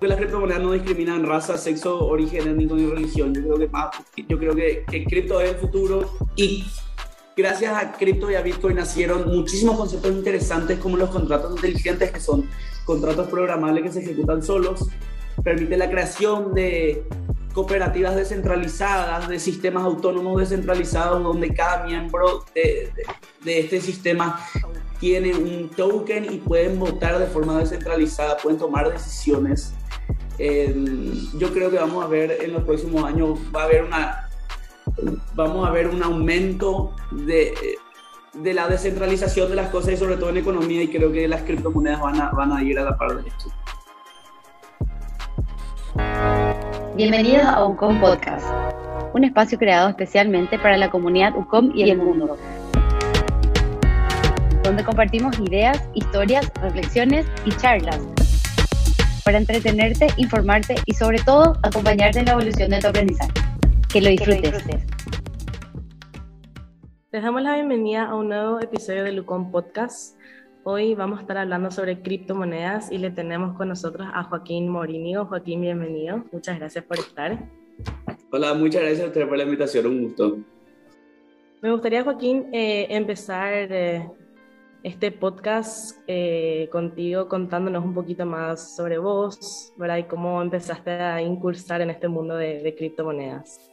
que 0.00 0.08
las 0.08 0.16
criptomonedas 0.16 0.62
no 0.62 0.72
discriminan 0.72 1.26
raza, 1.26 1.58
sexo, 1.58 2.06
origen 2.06 2.48
étnico 2.48 2.74
ni 2.74 2.86
religión. 2.86 3.34
Yo 3.34 3.42
creo 3.42 3.58
que 3.58 3.68
más, 3.68 3.90
yo 4.28 4.38
creo 4.38 4.54
que, 4.54 4.84
que 4.90 5.04
cripto 5.04 5.40
es 5.40 5.50
el 5.50 5.56
futuro 5.56 6.10
y 6.36 6.64
gracias 7.36 7.82
a 7.82 7.92
cripto 7.92 8.30
y 8.30 8.34
a 8.34 8.42
Bitcoin 8.42 8.76
nacieron 8.76 9.28
muchísimos 9.28 9.76
conceptos 9.76 10.12
interesantes 10.12 10.78
como 10.78 10.96
los 10.96 11.10
contratos 11.10 11.54
inteligentes 11.54 12.10
que 12.10 12.20
son 12.20 12.48
contratos 12.84 13.28
programables 13.28 13.84
que 13.84 13.92
se 13.92 14.00
ejecutan 14.00 14.42
solos, 14.42 14.88
permite 15.44 15.76
la 15.76 15.90
creación 15.90 16.54
de 16.54 17.04
cooperativas 17.52 18.14
descentralizadas, 18.14 19.28
de 19.28 19.38
sistemas 19.38 19.84
autónomos 19.84 20.38
descentralizados, 20.40 21.22
donde 21.22 21.52
cada 21.52 21.84
miembro 21.84 22.44
de, 22.54 22.92
de, 23.44 23.60
este 23.60 23.80
sistema 23.80 24.40
tiene 24.98 25.34
un 25.34 25.68
token 25.70 26.32
y 26.32 26.38
pueden 26.38 26.78
votar 26.78 27.18
de 27.18 27.26
forma 27.26 27.58
descentralizada, 27.58 28.36
pueden 28.36 28.58
tomar 28.58 28.92
decisiones. 28.92 29.74
Yo 31.38 31.52
creo 31.52 31.70
que 31.70 31.76
vamos 31.76 32.02
a 32.02 32.08
ver 32.08 32.38
en 32.42 32.52
los 32.52 32.64
próximos 32.64 33.04
años, 33.04 33.38
va 33.54 33.62
a 33.62 33.64
haber 33.64 33.84
una, 33.84 34.28
vamos 35.34 35.68
a 35.68 35.70
ver 35.70 35.88
un 35.88 36.02
aumento 36.02 36.94
de, 37.10 37.52
de 38.32 38.54
la 38.54 38.66
descentralización 38.66 39.50
de 39.50 39.56
las 39.56 39.68
cosas 39.68 39.92
y 39.92 39.96
sobre 39.98 40.16
todo 40.16 40.30
en 40.30 40.38
economía 40.38 40.82
y 40.82 40.88
creo 40.88 41.12
que 41.12 41.28
las 41.28 41.42
criptomonedas 41.42 42.00
van 42.00 42.20
a, 42.20 42.30
van 42.30 42.52
a 42.52 42.62
ir 42.62 42.78
a 42.78 42.84
la 42.84 42.96
par 42.96 43.22
de 43.22 43.28
esto. 43.28 43.52
Bienvenidos 46.96 47.44
a 47.44 47.66
UCOM 47.66 48.00
Podcast, 48.00 48.46
un 49.12 49.24
espacio 49.24 49.58
creado 49.58 49.90
especialmente 49.90 50.58
para 50.58 50.78
la 50.78 50.90
comunidad 50.90 51.36
UCOM 51.36 51.72
y 51.74 51.82
el 51.82 51.98
mundo, 51.98 52.38
donde 54.62 54.84
compartimos 54.84 55.38
ideas, 55.40 55.82
historias, 55.94 56.50
reflexiones 56.62 57.26
y 57.44 57.50
charlas 57.56 58.00
para 59.30 59.38
entretenerte, 59.38 60.08
informarte 60.16 60.74
y 60.86 60.92
sobre 60.92 61.20
todo 61.20 61.56
acompañarte 61.62 62.18
en 62.18 62.24
la 62.24 62.32
evolución 62.32 62.68
de 62.70 62.80
tu 62.80 62.88
aprendizaje. 62.88 63.30
Que 63.88 64.00
lo 64.00 64.08
disfrutes. 64.08 64.64
Les 67.12 67.22
damos 67.22 67.40
la 67.40 67.54
bienvenida 67.54 68.08
a 68.08 68.16
un 68.16 68.30
nuevo 68.30 68.58
episodio 68.58 69.04
de 69.04 69.20
UCOM 69.20 69.52
Podcast. 69.52 70.18
Hoy 70.64 70.96
vamos 70.96 71.18
a 71.18 71.22
estar 71.22 71.38
hablando 71.38 71.70
sobre 71.70 72.02
criptomonedas 72.02 72.90
y 72.90 72.98
le 72.98 73.12
tenemos 73.12 73.56
con 73.56 73.68
nosotros 73.68 74.08
a 74.12 74.24
Joaquín 74.24 74.68
Morinio. 74.68 75.26
Joaquín, 75.26 75.60
bienvenido. 75.60 76.24
Muchas 76.32 76.58
gracias 76.58 76.84
por 76.84 76.98
estar. 76.98 77.38
Hola, 78.32 78.54
muchas 78.54 78.82
gracias 78.82 79.04
a 79.04 79.06
usted 79.06 79.28
por 79.28 79.38
la 79.38 79.44
invitación. 79.44 79.86
Un 79.86 80.02
gusto. 80.06 80.38
Me 81.62 81.70
gustaría, 81.70 82.02
Joaquín, 82.02 82.48
eh, 82.52 82.88
empezar 82.90 83.52
eh, 83.70 84.10
este 84.82 85.12
podcast 85.12 85.98
eh, 86.06 86.68
contigo 86.70 87.28
contándonos 87.28 87.84
un 87.84 87.94
poquito 87.94 88.26
más 88.26 88.76
sobre 88.76 88.98
vos, 88.98 89.72
¿verdad? 89.76 89.98
Y 89.98 90.04
cómo 90.04 90.40
empezaste 90.42 90.90
a 90.90 91.20
incursar 91.20 91.80
en 91.80 91.90
este 91.90 92.08
mundo 92.08 92.36
de, 92.36 92.62
de 92.62 92.74
criptomonedas. 92.74 93.70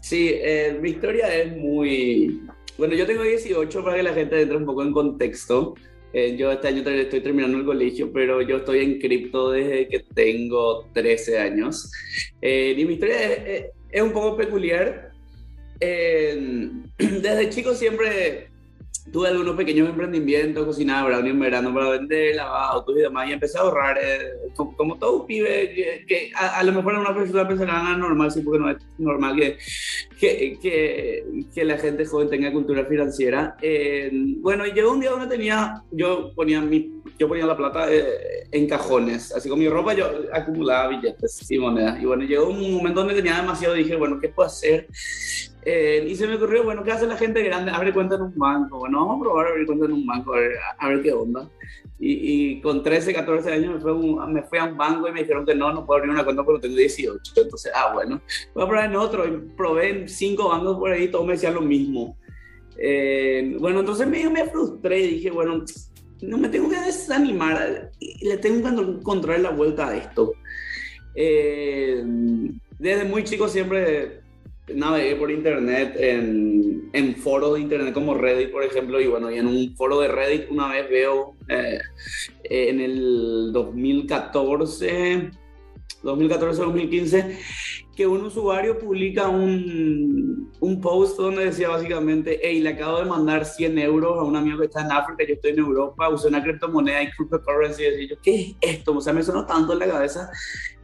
Sí, 0.00 0.34
mi 0.80 0.90
historia 0.90 1.34
es 1.34 1.56
muy... 1.56 2.42
Bueno, 2.78 2.94
yo 2.94 3.06
tengo 3.06 3.22
18 3.22 3.82
para 3.82 3.96
que 3.96 4.02
la 4.02 4.12
gente 4.12 4.40
entre 4.40 4.56
un 4.56 4.66
poco 4.66 4.82
en 4.82 4.92
contexto. 4.92 5.74
Eh, 6.12 6.34
yo 6.34 6.50
este 6.50 6.68
año 6.68 6.82
estoy 6.88 7.20
terminando 7.20 7.58
el 7.58 7.66
colegio, 7.66 8.10
pero 8.10 8.40
yo 8.40 8.56
estoy 8.56 8.78
en 8.78 8.98
cripto 8.98 9.50
desde 9.50 9.86
que 9.86 10.00
tengo 10.14 10.88
13 10.94 11.38
años. 11.38 11.92
Eh, 12.40 12.74
y 12.74 12.84
mi 12.86 12.94
historia 12.94 13.34
es, 13.90 14.02
un 14.02 14.12
poco 14.12 14.34
peculiar. 14.34 15.10
desde 15.78 17.50
chico 17.50 17.74
siempre 17.74 18.48
tuve 19.10 19.28
algunos 19.28 19.56
pequeños 19.56 19.88
emprendimientos, 19.88 20.64
cocinaba 20.64 21.08
brownie 21.08 21.30
en 21.30 21.40
verano 21.40 21.72
para 21.72 21.90
vender, 21.90 22.36
lavaba 22.36 22.68
autos 22.68 22.96
y 22.96 23.00
demás, 23.00 23.28
y 23.28 23.32
empecé 23.32 23.58
a 23.58 23.62
ahorrar, 23.62 23.98
eh, 23.98 24.50
como, 24.54 24.96
todo 24.98 25.20
un 25.20 25.26
pibe, 25.26 26.04
que, 26.06 26.32
a, 26.34 26.62
lo 26.64 26.72
mejor 26.72 26.94
una 26.94 27.14
persona 27.14 27.46
pensará 27.46 27.96
normal, 27.96 28.30
sí, 28.30 28.40
porque 28.40 28.58
no 28.58 28.70
es 28.70 28.76
normal 28.98 29.36
que, 29.36 29.58
que, 30.18 30.58
que, 31.52 31.64
la 31.64 31.78
gente 31.78 32.06
joven 32.06 32.28
tenga 32.28 32.52
cultura 32.52 32.84
financiera. 32.84 33.56
Eh, 33.60 34.10
bueno, 34.40 34.64
llegó 34.66 34.92
un 34.92 35.00
día 35.00 35.10
donde 35.10 35.26
tenía, 35.26 35.82
yo 35.90 36.32
ponía, 36.34 36.60
mi, 36.60 37.02
yo 37.18 37.28
ponía 37.28 37.46
la 37.46 37.56
plata 37.56 37.92
eh, 37.92 38.48
en 38.52 38.68
cajones, 38.68 39.32
así 39.34 39.48
con 39.48 39.58
mi 39.58 39.68
ropa 39.68 39.94
yo 39.94 40.10
acumulaba 40.32 40.88
billetes 40.88 41.50
y 41.50 41.58
monedas, 41.58 42.00
y 42.00 42.04
bueno, 42.04 42.24
llegó 42.24 42.48
un 42.48 42.74
momento 42.74 43.00
donde 43.00 43.14
tenía 43.14 43.36
demasiado, 43.40 43.74
dije, 43.74 43.96
bueno, 43.96 44.18
¿qué 44.20 44.28
puedo 44.28 44.46
hacer? 44.46 44.88
Eh, 45.68 46.06
y 46.08 46.14
se 46.14 46.28
me 46.28 46.36
ocurrió, 46.36 46.62
bueno, 46.62 46.84
¿qué 46.84 46.92
hace 46.92 47.08
la 47.08 47.16
gente 47.16 47.42
grande? 47.42 47.72
Abre 47.72 47.92
cuenta 47.92 48.14
en 48.14 48.22
un 48.22 48.38
banco. 48.38 48.78
Bueno, 48.78 49.00
vamos 49.00 49.16
a 49.16 49.20
probar 49.24 49.48
abrir 49.48 49.66
cuenta 49.66 49.86
en 49.86 49.94
un 49.94 50.06
banco, 50.06 50.32
a 50.32 50.88
ver, 50.88 51.02
qué 51.02 51.12
onda. 51.12 51.50
Y, 51.98 52.52
y, 52.52 52.60
con 52.60 52.84
13, 52.84 53.12
14 53.12 53.52
años 53.52 53.74
me, 53.74 53.80
fue 53.80 53.92
me 54.28 54.42
fui 54.44 54.58
a 54.58 54.64
un 54.64 54.76
banco 54.76 55.08
y 55.08 55.12
me 55.12 55.22
dijeron 55.22 55.44
que 55.44 55.56
no, 55.56 55.72
no 55.72 55.84
puedo 55.84 55.98
abrir 55.98 56.12
una 56.12 56.22
cuenta 56.22 56.44
porque 56.44 56.68
tengo 56.68 56.76
18. 56.76 57.32
Entonces, 57.34 57.72
ah, 57.74 57.90
bueno, 57.92 58.22
voy 58.54 58.62
a 58.62 58.68
probar 58.68 58.84
en 58.84 58.94
otro. 58.94 59.26
Y 59.26 59.38
probé 59.56 59.88
en 59.90 60.08
cinco 60.08 60.50
bancos 60.50 60.78
por 60.78 60.92
ahí, 60.92 61.08
todos 61.08 61.26
me 61.26 61.32
decían 61.32 61.54
lo 61.54 61.62
mismo. 61.62 62.16
Eh, 62.78 63.56
bueno, 63.58 63.80
entonces 63.80 64.06
me 64.06 64.44
frustré 64.44 65.00
y 65.00 65.10
dije, 65.14 65.32
bueno, 65.32 65.64
no 66.22 66.38
me 66.38 66.48
tengo 66.48 66.70
que 66.70 66.80
desanimar, 66.80 67.90
le 68.20 68.36
tengo 68.36 68.62
que 68.62 68.82
encontrar 69.00 69.40
la 69.40 69.50
vuelta 69.50 69.88
a 69.88 69.96
esto. 69.96 70.32
Eh, 71.16 72.04
desde 72.78 73.04
muy 73.04 73.24
chico 73.24 73.48
siempre 73.48 74.25
navegué 74.74 75.16
por 75.16 75.30
internet 75.30 75.94
en, 75.98 76.90
en, 76.92 77.16
foros 77.16 77.54
de 77.54 77.60
internet 77.60 77.94
como 77.94 78.14
Reddit, 78.14 78.50
por 78.50 78.64
ejemplo, 78.64 79.00
y 79.00 79.06
bueno, 79.06 79.30
y 79.30 79.38
en 79.38 79.46
un 79.46 79.76
foro 79.76 80.00
de 80.00 80.08
Reddit 80.08 80.50
una 80.50 80.68
vez 80.68 80.90
veo 80.90 81.36
eh, 81.48 81.78
en 82.44 82.80
el 82.80 83.52
2014, 83.52 85.30
2014-2015, 86.02 87.38
que 87.96 88.06
un 88.06 88.26
usuario 88.26 88.78
publica 88.78 89.28
un, 89.28 90.52
un, 90.60 90.80
post 90.80 91.18
donde 91.18 91.46
decía 91.46 91.68
básicamente, 91.68 92.38
hey, 92.42 92.60
le 92.60 92.70
acabo 92.70 92.98
de 92.98 93.06
mandar 93.06 93.44
100 93.44 93.78
euros 93.78 94.18
a 94.18 94.22
un 94.22 94.36
amigo 94.36 94.58
que 94.58 94.66
está 94.66 94.82
en 94.82 94.92
África, 94.92 95.24
yo 95.26 95.34
estoy 95.34 95.52
en 95.52 95.60
Europa, 95.60 96.08
usé 96.08 96.28
una 96.28 96.42
criptomoneda 96.42 97.02
y 97.02 97.10
cryptocurrency, 97.10 97.84
y 97.84 98.08
yo, 98.08 98.16
¿qué 98.22 98.40
es 98.40 98.56
esto? 98.60 98.96
O 98.96 99.00
sea, 99.00 99.12
me 99.12 99.22
sonó 99.22 99.46
tanto 99.46 99.72
en 99.72 99.78
la 99.78 99.86
cabeza 99.86 100.30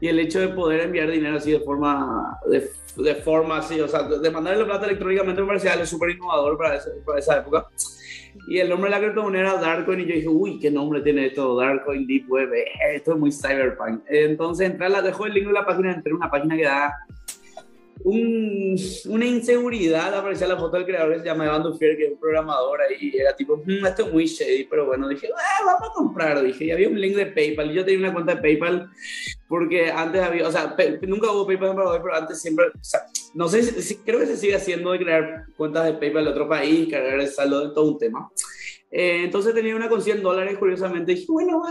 y 0.01 0.09
el 0.09 0.19
hecho 0.19 0.41
de 0.41 0.49
poder 0.49 0.81
enviar 0.81 1.11
dinero 1.11 1.37
así 1.37 1.53
de 1.53 1.61
forma, 1.61 2.39
de, 2.51 2.71
de 2.97 3.15
forma 3.17 3.59
así, 3.59 3.81
o 3.81 3.89
sea, 3.89 4.03
de 4.03 4.31
mandarle 4.31 4.65
plata 4.65 4.87
electrónicamente 4.87 5.41
me 5.41 5.47
parecía 5.47 5.85
súper 5.87 6.11
innovador 6.11 6.59
para, 6.59 6.79
para 7.05 7.19
esa 7.19 7.39
época. 7.39 7.67
Y 8.49 8.59
el 8.59 8.69
nombre 8.69 8.91
de 8.91 8.97
la 8.97 9.03
criptomoneda 9.03 9.51
era 9.51 9.61
Darkcoin 9.61 10.01
y 10.01 10.07
yo 10.07 10.15
dije, 10.15 10.29
uy, 10.29 10.59
¿qué 10.59 10.71
nombre 10.71 11.03
tiene 11.03 11.27
esto? 11.27 11.55
Darkcoin 11.57 12.07
Deep 12.07 12.31
Web, 12.31 12.53
eh, 12.55 12.65
esto 12.95 13.13
es 13.13 13.19
muy 13.19 13.31
cyberpunk. 13.31 14.03
Entonces, 14.09 14.71
entré, 14.71 14.89
la 14.89 15.03
dejo 15.03 15.27
el 15.27 15.35
link 15.35 15.47
de 15.47 15.53
la 15.53 15.67
página, 15.67 15.93
entré 15.93 16.11
en 16.11 16.17
una 16.17 16.31
página 16.31 16.57
que 16.57 16.65
da 16.65 16.95
un, 18.05 18.77
una 19.07 19.27
inseguridad, 19.27 20.15
aparecía 20.15 20.47
la 20.47 20.57
foto 20.57 20.77
del 20.77 20.87
creador 20.87 21.15
que 21.15 21.21
se 21.21 21.27
llama 21.27 21.47
Evan 21.47 21.63
Dufier, 21.63 21.97
que 21.97 22.07
es 22.07 22.13
un 22.13 22.19
programador 22.19 22.81
ahí, 22.83 22.97
y 23.01 23.19
era 23.19 23.35
tipo, 23.35 23.57
mm, 23.57 23.87
esto 23.87 24.07
es 24.07 24.13
muy 24.13 24.27
shady, 24.27 24.65
pero 24.65 24.87
bueno, 24.87 25.09
dije, 25.09 25.29
ah, 25.35 25.65
vamos 25.65 25.89
a 25.91 25.93
comprar, 25.93 26.43
dije, 26.43 26.67
y 26.67 26.71
había 26.71 26.89
un 26.89 27.01
link 27.01 27.17
de 27.17 27.27
PayPal, 27.27 27.71
y 27.71 27.75
yo 27.75 27.85
tenía 27.85 28.01
una 28.01 28.13
cuenta 28.13 28.35
de 28.35 28.43
PayPal, 28.43 28.91
porque 29.49 29.91
antes 29.91 30.23
había, 30.23 30.49
o 30.49 30.53
sea, 30.53 30.77
nunca 31.03 31.31
hubo 31.31 31.47
PayPal 31.47 31.71
en 31.71 31.77
Paraguay, 31.77 32.01
pero 32.03 32.17
antes 32.17 32.41
siempre, 32.41 32.67
o 32.67 32.85
sea, 32.85 33.01
no 33.35 33.49
sé, 33.49 33.63
si, 33.63 33.97
creo 33.97 34.19
que 34.19 34.27
se 34.27 34.37
sigue 34.37 34.55
haciendo 34.55 34.93
de 34.93 34.99
crear 34.99 35.47
cuentas 35.57 35.85
de 35.85 35.95
PayPal 35.95 36.25
de 36.25 36.31
otro 36.31 36.49
país, 36.49 36.89
cargar 36.91 37.21
el 37.21 37.29
saldo 37.29 37.73
todo 37.73 37.93
un 37.93 37.99
tema. 37.99 38.31
Eh, 38.91 39.23
entonces 39.25 39.55
tenía 39.55 39.75
una 39.75 39.89
con 39.89 40.03
100 40.03 40.23
dólares, 40.23 40.59
curiosamente, 40.59 41.15
dije, 41.15 41.27
bueno, 41.29 41.63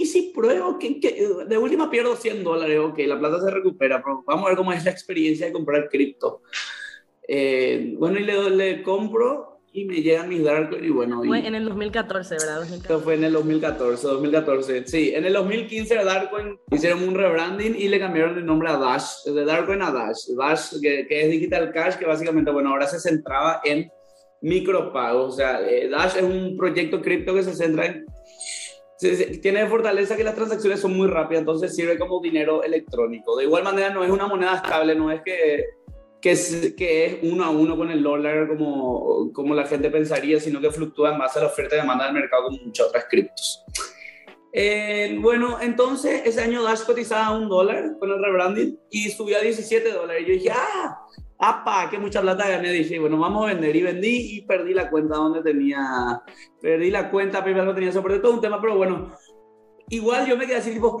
y 0.00 0.06
si 0.06 0.32
pruebo 0.34 0.78
que, 0.78 0.98
de 1.46 1.58
última 1.58 1.90
pierdo 1.90 2.16
100 2.16 2.42
dólares, 2.42 2.78
ok, 2.78 2.98
la 3.00 3.18
plata 3.18 3.38
se 3.38 3.50
recupera, 3.50 4.02
pero 4.02 4.24
vamos 4.26 4.46
a 4.46 4.48
ver 4.48 4.56
cómo 4.56 4.72
es 4.72 4.82
la 4.82 4.90
experiencia 4.90 5.44
de 5.44 5.52
comprar 5.52 5.90
cripto. 5.90 6.40
Eh, 7.28 7.94
bueno, 7.98 8.18
y 8.18 8.24
le, 8.24 8.48
le, 8.48 8.82
compro 8.82 9.60
y 9.74 9.84
me 9.84 10.00
llegan 10.00 10.30
mis 10.30 10.42
Darkcoin 10.42 10.82
y 10.82 10.88
bueno. 10.88 11.22
Fue 11.22 11.46
en 11.46 11.54
el 11.54 11.66
2014, 11.66 12.34
¿verdad? 12.34 12.62
Esto 12.72 13.00
fue 13.00 13.14
en 13.14 13.24
el 13.24 13.32
2014, 13.34 14.06
2014. 14.06 14.86
Sí, 14.86 15.12
en 15.14 15.26
el 15.26 15.34
2015 15.34 15.94
Darkcoin 15.96 16.58
hicieron 16.72 17.06
un 17.06 17.14
rebranding 17.14 17.76
y 17.76 17.88
le 17.88 18.00
cambiaron 18.00 18.38
el 18.38 18.46
nombre 18.46 18.70
a 18.70 18.78
Dash, 18.78 19.24
de 19.26 19.44
Darkcoin 19.44 19.82
a 19.82 19.90
Dash. 19.90 20.28
Dash, 20.34 20.80
que, 20.80 21.06
que 21.06 21.24
es 21.24 21.30
Digital 21.30 21.70
Cash, 21.72 21.96
que 21.96 22.06
básicamente, 22.06 22.50
bueno, 22.50 22.70
ahora 22.70 22.86
se 22.86 22.98
centraba 22.98 23.60
en 23.64 23.92
micropagos. 24.40 25.34
O 25.34 25.36
sea, 25.36 25.60
eh, 25.60 25.90
Dash 25.90 26.16
es 26.16 26.22
un 26.22 26.56
proyecto 26.56 27.02
cripto 27.02 27.34
que 27.34 27.42
se 27.42 27.54
centra 27.54 27.84
en 27.84 28.06
tiene 29.00 29.66
fortaleza 29.66 30.16
que 30.16 30.24
las 30.24 30.34
transacciones 30.34 30.80
son 30.80 30.96
muy 30.96 31.08
rápidas, 31.08 31.40
entonces 31.40 31.74
sirve 31.74 31.98
como 31.98 32.20
dinero 32.20 32.62
electrónico. 32.62 33.36
De 33.36 33.44
igual 33.44 33.64
manera, 33.64 33.90
no 33.90 34.04
es 34.04 34.10
una 34.10 34.26
moneda 34.26 34.56
estable, 34.56 34.94
no 34.94 35.10
es 35.10 35.22
que, 35.22 35.64
que, 36.20 36.32
es, 36.32 36.74
que 36.76 37.06
es 37.06 37.18
uno 37.22 37.44
a 37.44 37.50
uno 37.50 37.76
con 37.76 37.90
el 37.90 38.02
dólar 38.02 38.48
como, 38.48 39.32
como 39.32 39.54
la 39.54 39.66
gente 39.66 39.90
pensaría, 39.90 40.38
sino 40.38 40.60
que 40.60 40.70
fluctúa 40.70 41.12
en 41.12 41.18
base 41.18 41.38
a 41.38 41.42
la 41.42 41.48
oferta 41.48 41.76
y 41.76 41.80
demanda 41.80 42.04
del 42.04 42.14
mercado 42.14 42.44
como 42.44 42.58
muchas 42.62 42.88
otras 42.88 43.06
criptos. 43.08 43.64
Eh, 44.52 45.16
bueno, 45.20 45.58
entonces 45.60 46.22
ese 46.24 46.40
año 46.40 46.62
Dash 46.62 46.84
cotizaba 46.84 47.38
un 47.38 47.48
dólar 47.48 47.96
con 47.98 48.10
el 48.10 48.22
rebranding 48.22 48.78
y 48.90 49.08
subió 49.10 49.38
a 49.38 49.40
17 49.40 49.92
dólares. 49.92 50.24
Yo 50.26 50.34
dije, 50.34 50.50
ah, 50.50 51.06
¡apa! 51.40 51.88
¡Qué 51.90 51.98
mucha 51.98 52.20
plata 52.20 52.48
gané! 52.48 52.70
Dije, 52.72 52.98
bueno, 52.98 53.18
vamos 53.18 53.44
a 53.44 53.54
vender. 53.54 53.74
Y 53.74 53.82
vendí 53.82 54.36
y 54.36 54.42
perdí 54.42 54.74
la 54.74 54.90
cuenta 54.90 55.16
donde 55.16 55.42
tenía. 55.42 56.22
Perdí 56.60 56.90
la 56.90 57.10
cuenta, 57.10 57.42
primero 57.42 57.64
no 57.64 57.74
tenía 57.74 57.92
sobre 57.92 58.18
todo 58.18 58.34
un 58.34 58.40
tema, 58.40 58.60
pero 58.60 58.76
bueno. 58.76 59.12
igual 59.90 60.26
yo 60.26 60.36
me 60.36 60.46
quedé 60.46 60.56
así 60.56 60.72
tipo, 60.72 61.00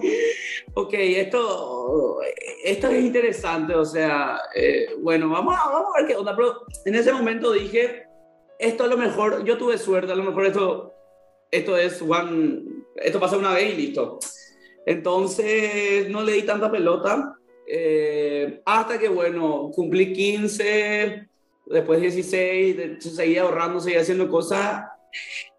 ok, 0.74 0.92
esto, 0.92 2.18
esto 2.64 2.88
es 2.88 3.04
interesante, 3.04 3.74
o 3.74 3.84
sea, 3.84 4.38
eh, 4.54 4.88
bueno, 5.00 5.28
vamos 5.28 5.56
a, 5.56 5.70
vamos 5.70 5.90
a 5.94 6.00
ver 6.00 6.08
qué 6.08 6.16
onda, 6.16 6.36
pero 6.36 6.66
en 6.84 6.94
ese 6.94 7.12
momento 7.12 7.52
dije, 7.52 8.04
esto 8.58 8.84
a 8.84 8.88
lo 8.88 8.98
mejor, 8.98 9.44
yo 9.44 9.56
tuve 9.56 9.78
suerte, 9.78 10.12
a 10.12 10.16
lo 10.16 10.24
mejor 10.24 10.46
esto, 10.46 10.92
esto 11.50 11.76
es 11.76 12.02
one, 12.02 12.62
esto 12.96 13.18
pasa 13.20 13.38
una 13.38 13.54
vez 13.54 13.72
y 13.72 13.76
listo. 13.76 14.18
Entonces 14.86 16.08
no 16.10 16.22
le 16.22 16.32
di 16.32 16.42
tanta 16.42 16.70
pelota, 16.70 17.36
eh, 17.72 18.62
hasta 18.64 18.98
que, 18.98 19.08
bueno, 19.08 19.70
cumplí 19.72 20.12
15, 20.12 21.28
después 21.66 22.00
16, 22.00 22.76
seguía 22.98 23.42
ahorrando, 23.42 23.80
seguía 23.80 24.00
haciendo 24.00 24.28
cosas 24.28 24.86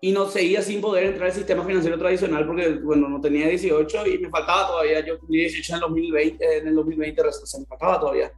y 0.02 0.12
no 0.12 0.28
seguía 0.28 0.62
sin 0.62 0.82
poder 0.82 1.06
entrar 1.06 1.28
al 1.30 1.36
sistema 1.36 1.64
financiero 1.64 1.98
tradicional 1.98 2.46
porque, 2.46 2.70
bueno, 2.84 3.08
no 3.08 3.22
tenía 3.22 3.48
18 3.48 4.08
y 4.08 4.18
me 4.18 4.30
faltaba 4.30 4.68
todavía, 4.68 5.06
yo 5.06 5.20
cumplí 5.20 5.40
18 5.40 5.72
en 5.72 5.76
el 5.76 5.82
2020, 5.82 6.58
en 6.58 6.68
el 6.68 6.76
2020 6.76 7.22
se 7.32 7.60
me 7.60 7.66
faltaba 7.66 8.00
todavía. 8.00 8.32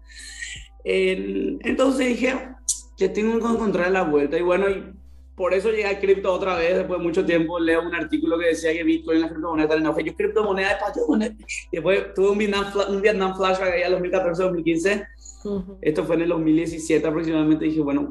entonces 0.84 2.08
dije, 2.08 2.36
que 2.98 3.10
tengo 3.10 3.40
que 3.40 3.54
encontrar 3.54 3.92
la 3.92 4.04
vuelta 4.04 4.38
y 4.38 4.42
bueno, 4.42 4.70
y 4.70 4.94
por 5.36 5.54
eso 5.54 5.70
llegué 5.70 5.88
a 5.88 6.00
cripto 6.00 6.32
otra 6.32 6.56
vez, 6.56 6.78
después 6.78 7.00
de 7.00 7.06
mucho 7.06 7.26
tiempo 7.26 7.60
leo 7.60 7.82
un 7.82 7.96
artículo 7.96 8.38
que 8.38 8.48
decía 8.48 8.74
que 8.74 8.84
Bitcoin 8.84 9.18
y 9.18 9.22
la 9.22 9.30
criptomoneda 9.30 9.66
están 9.66 9.80
en 9.80 9.88
auge. 9.88 10.04
Yo 10.04 10.16
criptomoneda 10.16 10.80
de 11.20 11.36
después 11.72 12.14
tuve 12.14 12.30
un 12.30 12.38
Vietnam, 12.38 12.66
un 12.90 13.02
Vietnam 13.02 13.36
flashback 13.36 13.74
allá 13.74 13.88
en 13.88 14.04
2014-2015 14.04 15.08
esto 15.82 16.06
fue 16.06 16.16
en 16.16 16.22
el 16.22 16.30
2017 16.30 17.06
aproximadamente. 17.06 17.66
Dije, 17.66 17.82
bueno, 17.82 18.10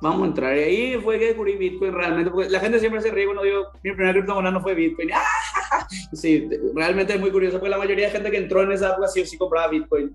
vamos 0.00 0.22
a 0.22 0.26
entrar. 0.26 0.56
Y 0.56 0.60
ahí 0.60 1.00
fue 1.02 1.18
que 1.18 1.26
descubrí 1.26 1.56
Bitcoin 1.56 1.92
realmente. 1.92 2.30
Porque 2.30 2.50
la 2.50 2.60
gente 2.60 2.78
siempre 2.78 3.00
se 3.00 3.10
ríe 3.10 3.24
cuando 3.24 3.42
digo, 3.42 3.66
mi 3.82 3.92
primera 3.92 4.12
criptomoneda 4.12 4.52
no 4.52 4.60
fue 4.60 4.74
Bitcoin. 4.74 5.10
Sí, 6.12 6.46
realmente 6.74 7.14
es 7.14 7.20
muy 7.20 7.30
curioso, 7.30 7.58
porque 7.58 7.70
la 7.70 7.78
mayoría 7.78 8.06
de 8.06 8.12
gente 8.12 8.30
que 8.30 8.36
entró 8.36 8.62
en 8.62 8.72
esa 8.72 8.90
época 8.90 9.08
sí 9.08 9.22
o 9.22 9.26
sí 9.26 9.38
compraba 9.38 9.68
Bitcoin. 9.68 10.14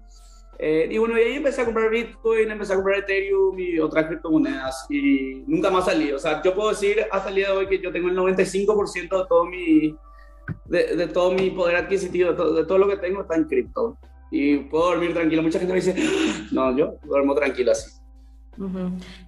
Eh, 0.65 0.87
y 0.91 0.97
bueno, 0.97 1.19
y 1.19 1.21
ahí 1.23 1.33
empecé 1.33 1.61
a 1.61 1.65
comprar 1.65 1.89
Bitcoin, 1.89 2.49
empecé 2.49 2.71
a 2.71 2.77
comprar 2.77 2.99
Ethereum 2.99 3.59
y 3.59 3.79
otras 3.79 4.05
criptomonedas 4.05 4.85
y 4.89 5.43
nunca 5.45 5.69
más 5.69 5.83
salí. 5.83 6.13
O 6.13 6.17
sea, 6.17 6.41
yo 6.41 6.55
puedo 6.55 6.69
decir 6.69 7.05
hasta 7.11 7.27
el 7.27 7.35
día 7.35 7.51
de 7.51 7.57
hoy 7.57 7.67
que 7.67 7.79
yo 7.79 7.91
tengo 7.91 8.07
el 8.07 8.15
95% 8.15 8.95
de 8.95 9.27
todo 9.27 9.43
mi, 9.43 9.93
de, 10.63 10.95
de, 10.95 11.07
todo 11.07 11.31
mi 11.33 11.49
poder 11.49 11.75
adquisitivo, 11.75 12.29
de 12.29 12.37
todo, 12.37 12.53
de 12.53 12.65
todo 12.65 12.77
lo 12.77 12.87
que 12.87 12.95
tengo 12.95 13.23
está 13.23 13.35
en 13.35 13.43
cripto 13.43 13.97
y 14.31 14.59
puedo 14.59 14.85
dormir 14.85 15.13
tranquilo. 15.13 15.43
Mucha 15.43 15.59
gente 15.59 15.73
me 15.73 15.81
dice, 15.81 15.95
no, 16.53 16.77
yo 16.77 16.95
duermo 17.03 17.35
tranquilo 17.35 17.73
así. 17.73 17.99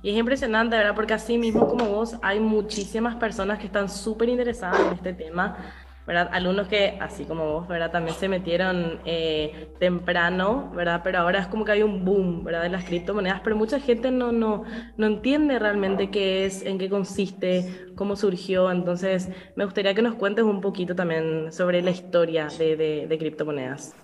Y 0.03 0.11
es 0.11 0.17
impresionante, 0.17 0.77
¿verdad? 0.77 0.95
Porque 0.95 1.15
así 1.15 1.37
mismo 1.37 1.67
como 1.67 1.89
vos, 1.89 2.15
hay 2.21 2.39
muchísimas 2.39 3.17
personas 3.17 3.59
que 3.59 3.65
están 3.65 3.89
súper 3.89 4.29
interesadas 4.29 4.79
en 4.79 4.93
este 4.93 5.13
tema, 5.13 5.57
¿verdad? 6.07 6.29
Alumnos 6.31 6.67
que, 6.67 6.97
así 6.99 7.25
como 7.25 7.51
vos, 7.51 7.67
¿verdad? 7.67 7.91
También 7.91 8.15
se 8.15 8.27
metieron 8.27 8.99
eh, 9.05 9.69
temprano, 9.79 10.71
¿verdad? 10.75 11.01
Pero 11.03 11.19
ahora 11.19 11.39
es 11.39 11.47
como 11.47 11.65
que 11.65 11.71
hay 11.71 11.83
un 11.83 12.05
boom, 12.05 12.43
¿verdad? 12.43 12.63
De 12.63 12.69
las 12.69 12.85
criptomonedas, 12.85 13.41
pero 13.43 13.55
mucha 13.55 13.79
gente 13.79 14.11
no, 14.11 14.31
no, 14.31 14.63
no 14.97 15.07
entiende 15.07 15.57
realmente 15.57 16.11
qué 16.11 16.45
es, 16.45 16.63
en 16.63 16.77
qué 16.77 16.89
consiste, 16.89 17.87
cómo 17.95 18.15
surgió. 18.15 18.71
Entonces, 18.71 19.29
me 19.55 19.65
gustaría 19.65 19.93
que 19.93 20.01
nos 20.01 20.15
cuentes 20.15 20.45
un 20.45 20.61
poquito 20.61 20.95
también 20.95 21.51
sobre 21.51 21.81
la 21.81 21.91
historia 21.91 22.47
de, 22.57 22.75
de, 22.75 23.07
de 23.07 23.17
criptomonedas. 23.17 23.95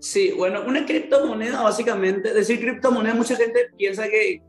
Sí, 0.00 0.32
bueno, 0.36 0.62
una 0.66 0.84
criptomoneda 0.84 1.62
básicamente, 1.62 2.34
decir 2.34 2.60
criptomoneda, 2.60 3.14
mucha 3.14 3.36
gente 3.36 3.70
piensa 3.78 4.06
que 4.08 4.42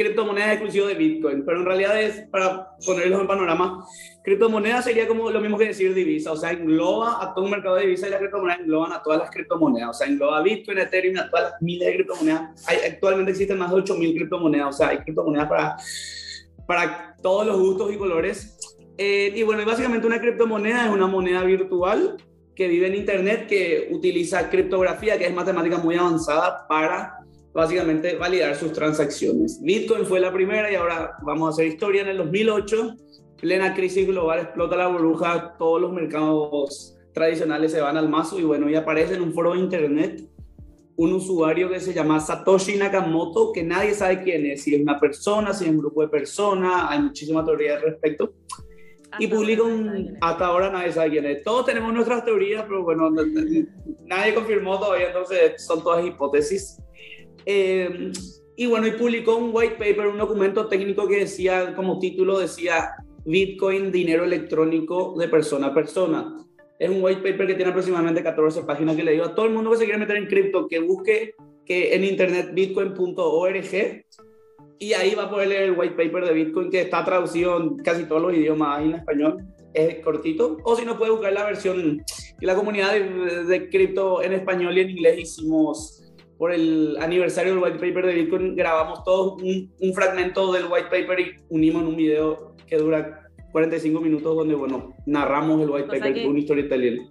criptomoneda 0.00 0.46
es 0.46 0.52
exclusivo 0.52 0.86
de 0.86 0.94
Bitcoin, 0.94 1.44
pero 1.44 1.58
en 1.58 1.66
realidad 1.66 2.00
es, 2.00 2.28
para 2.28 2.76
ponerlos 2.84 3.20
en 3.20 3.26
panorama, 3.26 3.84
criptomoneda 4.22 4.82
sería 4.82 5.06
como 5.06 5.30
lo 5.30 5.40
mismo 5.40 5.58
que 5.58 5.66
decir 5.66 5.94
divisa, 5.94 6.32
o 6.32 6.36
sea, 6.36 6.50
engloba 6.50 7.22
a 7.22 7.34
todo 7.34 7.44
un 7.44 7.50
mercado 7.50 7.76
de 7.76 7.82
divisas 7.82 8.08
y 8.08 8.10
las 8.10 8.20
criptomonedas 8.20 8.60
engloban 8.60 8.92
a 8.92 9.02
todas 9.02 9.20
las 9.20 9.30
criptomonedas, 9.30 9.90
o 9.90 9.94
sea, 9.94 10.06
engloba 10.06 10.42
Bitcoin, 10.42 10.78
Ethereum, 10.78 11.18
a 11.18 11.30
todas 11.30 11.52
las 11.52 11.62
miles 11.62 11.86
de 11.86 11.94
criptomonedas. 11.94 12.68
Hay, 12.68 12.78
actualmente 12.90 13.32
existen 13.32 13.58
más 13.58 13.70
de 13.70 13.76
8.000 13.76 14.14
criptomonedas, 14.14 14.68
o 14.68 14.72
sea, 14.72 14.88
hay 14.88 14.98
criptomonedas 14.98 15.48
para, 15.48 15.76
para 16.66 17.14
todos 17.22 17.46
los 17.46 17.58
gustos 17.58 17.92
y 17.92 17.96
colores. 17.96 18.58
Eh, 18.98 19.32
y 19.34 19.42
bueno, 19.42 19.64
básicamente 19.64 20.06
una 20.06 20.20
criptomoneda 20.20 20.86
es 20.86 20.92
una 20.92 21.06
moneda 21.06 21.42
virtual 21.44 22.16
que 22.54 22.68
vive 22.68 22.88
en 22.88 22.94
Internet 22.94 23.46
que 23.46 23.88
utiliza 23.90 24.50
criptografía, 24.50 25.16
que 25.16 25.26
es 25.26 25.32
matemática 25.32 25.78
muy 25.78 25.96
avanzada 25.96 26.66
para 26.68 27.19
básicamente 27.52 28.16
validar 28.16 28.54
sus 28.56 28.72
transacciones. 28.72 29.60
Bitcoin 29.62 30.06
fue 30.06 30.20
la 30.20 30.32
primera 30.32 30.70
y 30.70 30.74
ahora 30.74 31.12
vamos 31.22 31.48
a 31.48 31.50
hacer 31.50 31.66
historia. 31.66 32.02
En 32.02 32.08
el 32.08 32.18
2008, 32.18 32.96
plena 33.40 33.74
crisis 33.74 34.06
global, 34.06 34.40
explota 34.40 34.76
la 34.76 34.88
burbuja, 34.88 35.56
todos 35.58 35.80
los 35.80 35.92
mercados 35.92 36.96
tradicionales 37.12 37.72
se 37.72 37.80
van 37.80 37.96
al 37.96 38.08
mazo 38.08 38.38
y 38.38 38.44
bueno, 38.44 38.70
y 38.70 38.74
aparece 38.74 39.14
en 39.14 39.22
un 39.22 39.32
foro 39.32 39.54
de 39.54 39.58
Internet 39.58 40.22
un 40.96 41.12
usuario 41.14 41.70
que 41.70 41.80
se 41.80 41.94
llama 41.94 42.20
Satoshi 42.20 42.76
Nakamoto, 42.76 43.52
que 43.52 43.62
nadie 43.62 43.94
sabe 43.94 44.22
quién 44.22 44.44
es, 44.44 44.62
si 44.62 44.74
es 44.74 44.82
una 44.82 45.00
persona, 45.00 45.54
si 45.54 45.64
es 45.64 45.70
un 45.70 45.78
grupo 45.78 46.02
de 46.02 46.08
personas, 46.08 46.86
hay 46.90 47.00
muchísima 47.00 47.44
teoría 47.44 47.76
al 47.76 47.82
respecto 47.82 48.34
y 49.18 49.26
publica 49.26 49.62
un... 49.62 50.16
Hasta 50.20 50.46
ahora 50.46 50.70
nadie 50.70 50.92
sabe 50.92 51.10
quién 51.10 51.26
es. 51.26 51.42
Todos 51.42 51.66
tenemos 51.66 51.92
nuestras 51.92 52.24
teorías, 52.24 52.64
pero 52.64 52.82
bueno, 52.82 53.10
nadie 54.06 54.34
confirmó 54.34 54.78
todavía, 54.78 55.08
entonces 55.08 55.64
son 55.64 55.82
todas 55.82 56.04
hipótesis. 56.04 56.78
Eh, 57.46 58.12
y 58.56 58.66
bueno, 58.66 58.86
y 58.86 58.92
publicó 58.92 59.36
un 59.36 59.50
white 59.52 59.76
paper, 59.78 60.08
un 60.08 60.18
documento 60.18 60.66
técnico 60.66 61.08
que 61.08 61.20
decía, 61.20 61.74
como 61.74 61.98
título 61.98 62.38
decía, 62.38 62.90
Bitcoin, 63.24 63.90
dinero 63.90 64.24
electrónico 64.24 65.14
de 65.18 65.28
persona 65.28 65.68
a 65.68 65.74
persona. 65.74 66.36
Es 66.78 66.88
un 66.88 67.02
white 67.02 67.20
paper 67.20 67.46
que 67.46 67.54
tiene 67.54 67.70
aproximadamente 67.70 68.22
14 68.22 68.62
páginas 68.62 68.96
que 68.96 69.04
le 69.04 69.12
digo 69.12 69.24
a 69.24 69.34
todo 69.34 69.46
el 69.46 69.52
mundo 69.52 69.70
que 69.70 69.76
se 69.78 69.84
quiere 69.84 69.98
meter 69.98 70.16
en 70.16 70.26
cripto 70.26 70.66
que 70.66 70.78
busque 70.78 71.34
que 71.66 71.94
en 71.94 72.04
internet 72.04 72.50
bitcoin.org 72.52 74.04
y 74.82 74.94
ahí 74.94 75.14
va 75.14 75.24
a 75.24 75.30
poder 75.30 75.48
leer 75.48 75.62
el 75.64 75.78
white 75.78 75.94
paper 75.94 76.24
de 76.24 76.32
Bitcoin 76.32 76.70
que 76.70 76.80
está 76.80 77.04
traducido 77.04 77.60
en 77.60 77.76
casi 77.76 78.04
todos 78.04 78.22
los 78.22 78.32
idiomas 78.32 78.82
en 78.82 78.94
español. 78.94 79.44
Es 79.74 80.02
cortito. 80.02 80.56
O 80.64 80.74
si 80.74 80.86
no, 80.86 80.96
puede 80.96 81.12
buscar 81.12 81.34
la 81.34 81.44
versión 81.44 82.02
y 82.40 82.46
la 82.46 82.54
comunidad 82.54 82.94
de, 82.94 83.68
cripto 83.68 84.22
en 84.22 84.32
español 84.32 84.78
y 84.78 84.80
en 84.80 84.90
inglés 84.90 85.18
hicimos 85.18 85.99
por 86.40 86.54
el 86.54 86.96
aniversario 87.00 87.52
del 87.52 87.62
white 87.62 87.78
paper 87.78 88.06
de 88.06 88.14
Bitcoin. 88.14 88.56
Grabamos 88.56 89.04
todos 89.04 89.42
un, 89.42 89.70
un 89.78 89.92
fragmento 89.92 90.50
del 90.54 90.64
white 90.70 90.88
paper 90.90 91.20
y 91.20 91.36
unimos 91.50 91.82
en 91.82 91.88
un 91.88 91.96
video 91.96 92.56
que 92.66 92.78
dura 92.78 93.28
45 93.52 94.00
minutos 94.00 94.34
donde, 94.34 94.54
bueno, 94.54 94.94
narramos 95.04 95.60
el 95.60 95.68
white 95.68 95.88
paper 95.88 96.22
con 96.22 96.30
una 96.30 96.38
historia 96.38 96.64
italiana. 96.64 97.02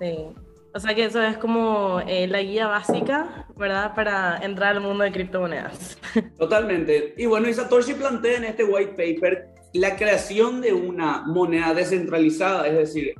Sí. 0.00 0.26
O 0.74 0.80
sea 0.80 0.92
que 0.92 1.04
eso 1.04 1.22
es 1.22 1.36
como 1.36 2.00
eh, 2.08 2.26
la 2.26 2.42
guía 2.42 2.66
básica, 2.66 3.46
¿verdad? 3.56 3.94
Para 3.94 4.38
entrar 4.38 4.74
al 4.74 4.82
mundo 4.82 5.04
de 5.04 5.12
criptomonedas. 5.12 5.96
Totalmente. 6.36 7.14
Y 7.16 7.26
bueno, 7.26 7.48
y 7.48 7.54
Satoshi 7.54 7.94
plantea 7.94 8.38
en 8.38 8.44
este 8.44 8.64
white 8.64 8.90
paper 8.90 9.50
la 9.72 9.94
creación 9.94 10.60
de 10.60 10.72
una 10.72 11.22
moneda 11.28 11.74
descentralizada, 11.74 12.66
es 12.66 12.76
decir, 12.76 13.14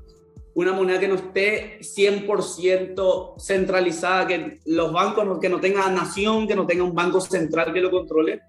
una 0.54 0.72
moneda 0.72 1.00
que 1.00 1.08
no 1.08 1.14
esté 1.14 1.78
100% 1.80 3.34
centralizada, 3.38 4.26
que 4.26 4.60
los 4.64 4.92
bancos, 4.92 5.38
que 5.40 5.48
no 5.48 5.60
tenga 5.60 5.90
nación, 5.90 6.48
que 6.48 6.56
no 6.56 6.66
tenga 6.66 6.84
un 6.84 6.94
banco 6.94 7.20
central 7.20 7.72
que 7.72 7.80
lo 7.80 7.90
controle. 7.90 8.40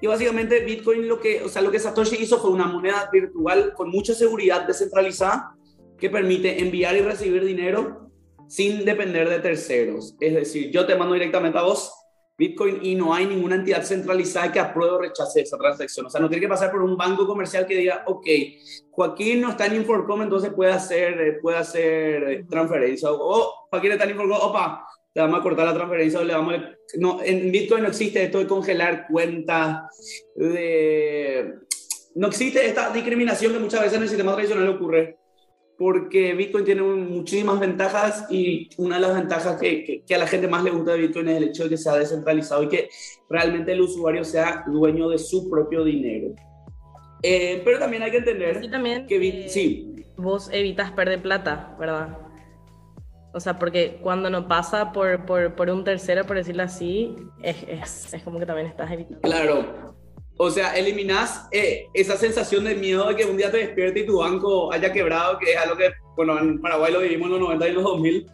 Y 0.00 0.06
básicamente 0.06 0.64
Bitcoin 0.64 1.08
lo 1.08 1.20
que, 1.20 1.42
o 1.42 1.48
sea, 1.48 1.62
lo 1.62 1.70
que 1.70 1.78
Satoshi 1.78 2.16
hizo 2.16 2.38
fue 2.38 2.50
una 2.50 2.66
moneda 2.66 3.08
virtual 3.12 3.74
con 3.74 3.90
mucha 3.90 4.14
seguridad 4.14 4.66
descentralizada 4.66 5.54
que 5.98 6.08
permite 6.08 6.60
enviar 6.60 6.96
y 6.96 7.00
recibir 7.00 7.44
dinero 7.44 8.10
sin 8.48 8.84
depender 8.84 9.28
de 9.28 9.38
terceros. 9.38 10.16
Es 10.20 10.34
decir, 10.34 10.70
yo 10.70 10.86
te 10.86 10.96
mando 10.96 11.14
directamente 11.14 11.58
a 11.58 11.62
vos 11.62 11.92
Bitcoin 12.40 12.78
y 12.80 12.94
no 12.94 13.12
hay 13.12 13.26
ninguna 13.26 13.56
entidad 13.56 13.82
centralizada 13.82 14.50
que 14.50 14.58
apruebe 14.58 14.94
o 14.94 14.98
rechace 14.98 15.42
esa 15.42 15.58
transacción. 15.58 16.06
O 16.06 16.10
sea, 16.10 16.22
no 16.22 16.28
tiene 16.30 16.40
que 16.40 16.48
pasar 16.48 16.70
por 16.70 16.80
un 16.80 16.96
banco 16.96 17.26
comercial 17.26 17.66
que 17.66 17.76
diga, 17.76 18.02
ok, 18.06 18.26
Joaquín 18.92 19.42
no 19.42 19.50
está 19.50 19.66
en 19.66 19.76
Inforcom, 19.76 20.22
entonces 20.22 20.50
puede 20.54 20.72
hacer, 20.72 21.20
eh, 21.20 21.32
puede 21.42 21.58
hacer 21.58 22.22
eh, 22.30 22.46
transferencia. 22.48 23.10
O 23.12 23.66
Joaquín 23.70 23.92
está 23.92 24.04
en 24.04 24.10
Inforcom, 24.12 24.38
opa, 24.40 24.86
le 25.12 25.20
vamos 25.20 25.38
a 25.38 25.42
cortar 25.42 25.66
la 25.66 25.74
transferencia 25.74 26.20
o 26.20 26.24
le 26.24 26.32
vamos 26.32 26.54
a... 26.54 26.74
No, 26.98 27.20
en 27.22 27.52
Bitcoin 27.52 27.82
no 27.82 27.90
existe 27.90 28.22
esto 28.22 28.38
de 28.38 28.46
congelar 28.46 29.06
cuentas. 29.06 29.82
No 32.14 32.26
existe 32.26 32.66
esta 32.66 32.90
discriminación 32.90 33.52
que 33.52 33.58
muchas 33.58 33.80
veces 33.80 33.96
en 33.98 34.02
el 34.04 34.08
sistema 34.08 34.32
tradicional 34.32 34.66
ocurre 34.70 35.19
porque 35.80 36.34
Bitcoin 36.34 36.62
tiene 36.62 36.82
muchísimas 36.82 37.58
ventajas 37.58 38.26
y 38.28 38.68
una 38.76 38.96
de 38.96 39.00
las 39.00 39.14
ventajas 39.14 39.58
que, 39.58 40.04
que, 40.06 40.14
a 40.14 40.18
la 40.18 40.26
gente 40.26 40.46
más 40.46 40.62
le 40.62 40.72
gusta 40.72 40.92
de 40.92 40.98
Bitcoin 40.98 41.28
es 41.28 41.36
el 41.38 41.44
hecho 41.44 41.64
de 41.64 41.70
que 41.70 41.78
sea 41.78 41.94
descentralizado 41.94 42.62
y 42.64 42.68
que 42.68 42.90
realmente 43.30 43.72
el 43.72 43.80
usuario 43.80 44.22
sea 44.22 44.62
dueño 44.66 45.08
de 45.08 45.16
su 45.16 45.48
propio 45.48 45.82
dinero. 45.82 46.34
Eh, 47.22 47.62
pero 47.64 47.78
también 47.78 48.02
hay 48.02 48.10
que 48.10 48.18
entender 48.18 48.70
también, 48.70 49.06
que 49.06 49.26
eh, 49.26 49.48
sí. 49.48 50.04
vos 50.18 50.50
evitas 50.52 50.92
perder 50.92 51.22
plata, 51.22 51.74
¿verdad? 51.80 52.18
O 53.32 53.40
sea, 53.40 53.58
porque 53.58 54.00
cuando 54.02 54.28
no 54.28 54.48
pasa 54.48 54.92
por, 54.92 55.24
por, 55.24 55.54
por 55.54 55.70
un 55.70 55.82
tercero, 55.82 56.26
por 56.26 56.36
decirlo 56.36 56.62
así, 56.62 57.16
es, 57.42 57.56
es, 57.66 58.12
es, 58.12 58.22
como 58.22 58.38
que 58.38 58.44
también 58.44 58.66
estás 58.66 58.90
evitando. 58.90 59.22
Claro, 59.22 59.94
O 60.42 60.50
sea, 60.50 60.74
eliminas 60.74 61.46
eh, 61.52 61.88
esa 61.92 62.16
sensación 62.16 62.64
de 62.64 62.74
miedo 62.74 63.06
de 63.06 63.14
que 63.14 63.26
un 63.26 63.36
día 63.36 63.50
te 63.50 63.58
despiertes 63.58 64.04
y 64.04 64.06
tu 64.06 64.20
banco 64.20 64.72
haya 64.72 64.90
quebrado, 64.90 65.38
que 65.38 65.50
es 65.50 65.56
algo 65.58 65.76
que, 65.76 65.90
bueno, 66.16 66.38
en 66.38 66.58
Paraguay 66.58 66.90
lo 66.90 67.00
vivimos 67.00 67.26
en 67.26 67.32
los 67.32 67.40
90 67.40 67.68
y 67.68 67.72
los 67.72 67.84
2000, 67.84 68.26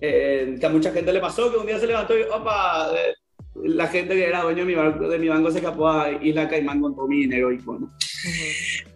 eh, 0.00 0.56
que 0.58 0.66
a 0.66 0.68
mucha 0.70 0.90
gente 0.90 1.12
le 1.12 1.20
pasó, 1.20 1.52
que 1.52 1.58
un 1.58 1.66
día 1.66 1.78
se 1.78 1.86
levantó 1.86 2.18
y, 2.18 2.22
opa, 2.22 2.90
eh, 2.96 3.14
la 3.62 3.86
gente 3.86 4.12
que 4.16 4.26
era 4.26 4.42
dueño 4.42 4.64
de 4.64 4.64
mi, 4.64 4.74
banco, 4.74 5.08
de 5.08 5.18
mi 5.18 5.28
banco 5.28 5.52
se 5.52 5.58
escapó 5.58 5.88
a 5.88 6.10
Isla 6.10 6.48
Caimán 6.48 6.80
con 6.80 6.96
todo 6.96 7.06
mi 7.06 7.20
dinero 7.20 7.52
y 7.52 7.58
bueno. 7.58 7.92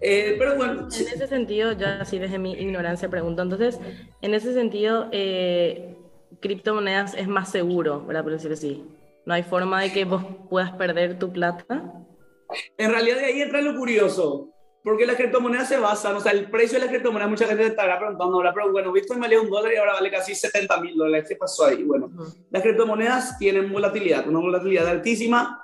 Eh, 0.01 0.35
pero 0.37 0.57
bueno. 0.57 0.89
En 0.93 1.07
ese 1.07 1.29
sentido, 1.29 1.71
yo 1.71 1.87
así 2.01 2.19
desde 2.19 2.41
mi 2.41 2.55
ignorancia 2.55 3.09
pregunto, 3.09 3.43
entonces, 3.43 3.79
en 4.23 4.35
ese 4.35 4.53
sentido, 4.55 5.09
eh, 5.13 5.95
criptomonedas 6.41 7.15
es 7.15 7.29
más 7.29 7.53
seguro, 7.53 8.05
¿verdad? 8.05 8.25
Por 8.25 8.33
decirlo 8.33 8.55
así. 8.55 8.85
No 9.25 9.35
hay 9.35 9.45
forma 9.45 9.83
de 9.83 9.93
que 9.93 10.05
vos 10.05 10.25
puedas 10.51 10.73
perder 10.73 11.19
tu 11.19 11.33
plata. 11.33 12.05
En 12.77 12.91
realidad 12.91 13.17
de 13.17 13.25
ahí 13.27 13.43
entra 13.43 13.61
lo 13.61 13.77
curioso, 13.77 14.51
porque 14.83 15.07
las 15.07 15.17
criptomonedas 15.17 15.69
se 15.69 15.79
basan, 15.79 16.17
o 16.17 16.21
sea, 16.21 16.33
el 16.33 16.51
precio 16.51 16.79
de 16.79 16.85
las 16.85 16.91
criptomonedas, 16.91 17.31
mucha 17.31 17.47
gente 17.47 17.67
estará 17.67 17.99
preguntando 17.99 18.37
ahora, 18.37 18.55
pero 18.55 18.71
bueno, 18.71 18.93
Bitcoin 18.93 19.21
valía 19.21 19.41
un 19.41 19.51
dólar 19.51 19.73
y 19.73 19.77
ahora 19.77 19.95
vale 19.95 20.11
casi 20.11 20.35
70 20.35 20.81
mil 20.81 20.97
dólares, 20.97 21.29
¿qué 21.29 21.37
pasó 21.37 21.67
ahí? 21.67 21.83
Bueno, 21.83 22.11
las 22.51 22.63
criptomonedas 22.63 23.39
tienen 23.39 23.73
volatilidad, 23.73 24.29
una 24.29 24.39
volatilidad 24.39 24.87
altísima. 24.87 25.63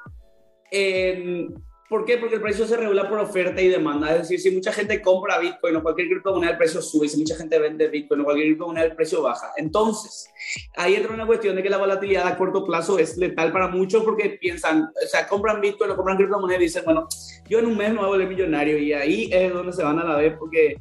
En 0.71 1.55
¿Por 1.93 2.07
qué? 2.07 2.17
Porque 2.17 2.37
el 2.37 2.41
precio 2.41 2.67
se 2.67 2.75
regula 2.75 3.07
por 3.07 3.19
oferta 3.19 3.61
y 3.61 3.69
demanda. 3.69 4.11
Es 4.13 4.21
decir, 4.21 4.41
si 4.41 4.51
mucha 4.51 4.73
gente 4.73 5.03
compra 5.03 5.39
Bitcoin 5.39 5.77
o 5.77 5.83
cualquier 5.83 6.09
criptomoneda, 6.09 6.53
el 6.53 6.57
precio 6.57 6.81
sube. 6.81 7.07
Si 7.07 7.19
mucha 7.19 7.37
gente 7.37 7.59
vende 7.59 7.87
Bitcoin 7.89 8.23
o 8.23 8.25
cualquier 8.25 8.47
criptomoneda, 8.47 8.87
el 8.87 8.97
precio 8.97 9.21
baja. 9.21 9.53
Entonces, 9.59 10.31
ahí 10.75 10.95
entra 10.95 11.13
una 11.13 11.27
cuestión 11.27 11.55
de 11.55 11.63
que 11.63 11.69
la 11.69 11.77
volatilidad 11.77 12.27
a 12.27 12.39
corto 12.39 12.65
plazo 12.65 12.99
es 12.99 13.19
letal 13.19 13.53
para 13.53 13.69
muchos 13.69 14.03
porque 14.05 14.39
piensan, 14.41 14.85
o 14.85 15.07
sea, 15.07 15.29
compran 15.29 15.61
Bitcoin 15.61 15.91
o 15.91 15.97
compran 15.97 16.17
criptomonedas 16.17 16.63
y 16.63 16.65
dicen, 16.65 16.85
bueno, 16.87 17.07
yo 17.47 17.59
en 17.59 17.67
un 17.67 17.77
mes 17.77 17.91
me 17.91 17.97
voy 17.97 18.07
a 18.07 18.09
volver 18.09 18.27
millonario. 18.27 18.79
Y 18.79 18.95
ahí 18.95 19.29
es 19.31 19.53
donde 19.53 19.75
se 19.75 19.83
van 19.83 19.99
a 19.99 20.05
la 20.05 20.17
vez 20.17 20.35
porque 20.39 20.77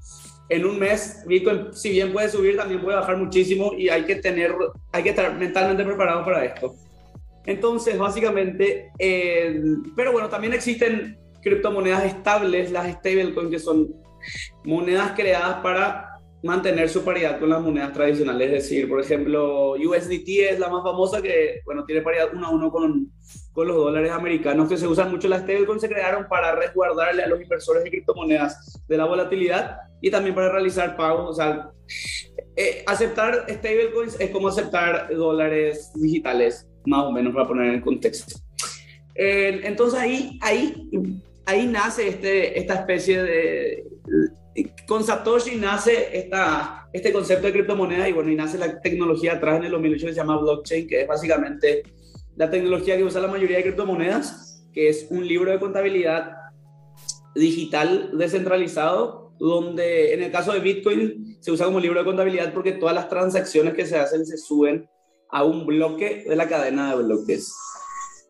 en 0.48 0.66
un 0.66 0.80
mes 0.80 1.24
Bitcoin, 1.28 1.74
si 1.74 1.90
bien 1.90 2.14
puede 2.14 2.30
subir, 2.30 2.56
también 2.56 2.82
puede 2.82 2.96
bajar 2.96 3.18
muchísimo 3.18 3.74
y 3.78 3.90
hay 3.90 4.06
que 4.06 4.16
tener, 4.16 4.56
hay 4.94 5.04
que 5.04 5.10
estar 5.10 5.38
mentalmente 5.38 5.84
preparado 5.84 6.24
para 6.24 6.46
esto. 6.46 6.74
Entonces, 7.46 7.98
básicamente, 7.98 8.92
eh, 9.00 9.62
pero 9.96 10.12
bueno, 10.12 10.30
también 10.30 10.54
existen 10.54 11.18
criptomonedas 11.42 12.06
estables, 12.06 12.72
las 12.72 12.92
stablecoins, 12.92 13.50
que 13.50 13.60
son 13.60 13.96
monedas 14.64 15.14
creadas 15.16 15.56
para 15.62 16.08
mantener 16.44 16.90
su 16.90 17.04
paridad 17.04 17.40
con 17.40 17.50
las 17.50 17.62
monedas 17.62 17.94
tradicionales. 17.94 18.48
Es 18.48 18.64
decir, 18.64 18.90
por 18.90 19.00
ejemplo, 19.00 19.74
USDT 19.74 20.28
es 20.52 20.60
la 20.60 20.70
más 20.70 20.84
famosa 20.84 21.22
que, 21.22 21.62
bueno, 21.66 21.86
tiene 21.86 22.02
paridad 22.02 22.30
uno 22.34 22.48
a 22.48 22.50
uno 22.52 22.72
con, 22.72 23.12
con 23.54 23.68
los 23.68 23.78
dólares 23.78 24.12
americanos 24.12 24.68
que 24.70 24.78
se 24.78 24.88
usan 24.88 25.12
mucho. 25.12 25.28
Las 25.28 25.42
stablecoins 25.42 25.82
se 25.82 25.90
crearon 25.90 26.28
para 26.28 26.56
resguardarle 26.56 27.24
a 27.24 27.28
los 27.28 27.42
inversores 27.42 27.84
de 27.84 27.90
criptomonedas 27.90 28.82
de 28.88 28.98
la 28.98 29.06
volatilidad 29.06 29.78
y 30.02 30.10
también 30.10 30.36
para 30.36 30.52
realizar 30.52 30.96
pagos. 30.96 31.30
O 31.30 31.34
sea, 31.34 31.70
eh, 32.56 32.84
aceptar 32.88 33.46
stablecoins 33.48 34.20
es 34.20 34.32
como 34.32 34.48
aceptar 34.48 35.16
dólares 35.16 35.92
digitales 35.96 36.71
más 36.86 37.04
o 37.04 37.12
menos 37.12 37.34
para 37.34 37.48
poner 37.48 37.68
en 37.68 37.76
el 37.76 37.82
contexto. 37.82 38.40
entonces 39.16 40.00
ahí, 40.00 40.40
ahí, 40.42 40.90
ahí 41.46 41.68
nace 41.68 42.08
este, 42.08 42.60
esta 42.60 42.76
especie 42.76 43.24
de... 43.24 43.86
Con 44.86 45.04
Satoshi 45.04 45.56
nace 45.56 46.18
esta, 46.18 46.90
este 46.92 47.14
concepto 47.14 47.48
de 47.48 47.54
criptomoneda 47.54 48.10
y 48.10 48.12
bueno, 48.12 48.32
y 48.32 48.36
nace 48.36 48.58
la 48.58 48.82
tecnología 48.82 49.34
atrás 49.34 49.58
en 49.58 49.66
el 49.66 49.72
2008 49.72 50.08
que 50.08 50.14
se 50.14 50.20
llama 50.20 50.38
blockchain, 50.38 50.88
que 50.88 51.02
es 51.02 51.08
básicamente 51.08 51.84
la 52.36 52.50
tecnología 52.50 52.98
que 52.98 53.04
usa 53.04 53.22
la 53.22 53.28
mayoría 53.28 53.58
de 53.58 53.64
criptomonedas, 53.64 54.68
que 54.74 54.90
es 54.90 55.08
un 55.10 55.26
libro 55.26 55.52
de 55.52 55.60
contabilidad 55.60 56.34
digital 57.36 58.12
descentralizado, 58.18 59.34
donde 59.40 60.14
en 60.14 60.24
el 60.24 60.32
caso 60.32 60.54
de 60.54 60.60
Bitcoin 60.60 61.38
se 61.40 61.52
usa 61.52 61.66
como 61.66 61.80
libro 61.80 62.00
de 62.00 62.06
contabilidad 62.06 62.54
porque 62.54 62.74
todas 62.74 62.94
las 62.94 63.10
transacciones 63.10 63.74
que 63.74 63.86
se 63.86 63.98
hacen 63.98 64.26
se 64.26 64.38
suben 64.38 64.88
a 65.32 65.44
un 65.44 65.66
bloque 65.66 66.26
de 66.28 66.36
la 66.36 66.48
cadena 66.48 66.96
de 66.96 67.04
bloques. 67.04 67.56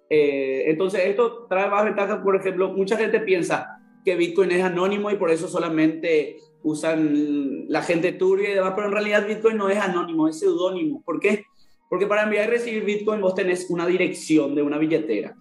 Eh, 0.09 0.65
entonces, 0.67 1.01
esto 1.05 1.47
trae 1.49 1.69
más 1.69 1.85
ventajas. 1.85 2.19
Por 2.23 2.35
ejemplo, 2.35 2.69
mucha 2.69 2.97
gente 2.97 3.19
piensa 3.21 3.79
que 4.03 4.15
Bitcoin 4.15 4.51
es 4.51 4.63
anónimo 4.63 5.09
y 5.11 5.15
por 5.15 5.31
eso 5.31 5.47
solamente 5.47 6.37
usan 6.63 7.67
la 7.69 7.81
gente 7.81 8.11
turbia 8.13 8.51
y 8.51 8.53
demás, 8.53 8.73
pero 8.75 8.87
en 8.87 8.93
realidad 8.93 9.27
Bitcoin 9.27 9.57
no 9.57 9.69
es 9.69 9.77
anónimo, 9.77 10.27
es 10.27 10.39
seudónimo. 10.39 11.01
¿Por 11.03 11.19
qué? 11.19 11.45
Porque 11.89 12.07
para 12.07 12.23
enviar 12.23 12.47
y 12.47 12.51
recibir 12.51 12.85
Bitcoin 12.85 13.21
vos 13.21 13.35
tenés 13.35 13.69
una 13.69 13.87
dirección 13.87 14.55
de 14.55 14.61
una 14.61 14.77
billetera. 14.77 15.35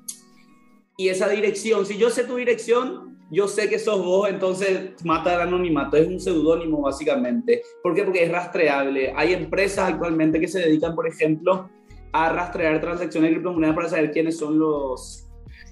Y 0.97 1.09
esa 1.09 1.29
dirección, 1.29 1.87
si 1.87 1.97
yo 1.97 2.11
sé 2.11 2.25
tu 2.25 2.37
dirección, 2.37 3.10
yo 3.31 3.47
sé 3.47 3.69
que 3.69 3.79
sos 3.79 4.05
vos, 4.05 4.29
entonces 4.29 4.93
mata 5.05 5.35
el 5.35 5.41
anonimato. 5.43 5.97
Es 5.97 6.09
un 6.09 6.19
seudónimo, 6.19 6.83
básicamente. 6.83 7.63
¿Por 7.83 7.95
qué? 7.95 8.03
Porque 8.03 8.25
es 8.25 8.33
rastreable. 8.33 9.13
Hay 9.17 9.33
empresas 9.33 9.89
actualmente 9.89 10.41
que 10.41 10.49
se 10.49 10.59
dedican, 10.59 10.97
por 10.97 11.07
ejemplo, 11.07 11.71
a 12.13 12.33
rastrear 12.33 12.81
transacciones 12.81 13.31
de 13.31 13.35
criptomonedas 13.37 13.77
para 13.77 13.89
saber 13.89 14.11
quiénes 14.11 14.37
son 14.37 14.59
los, 14.59 15.29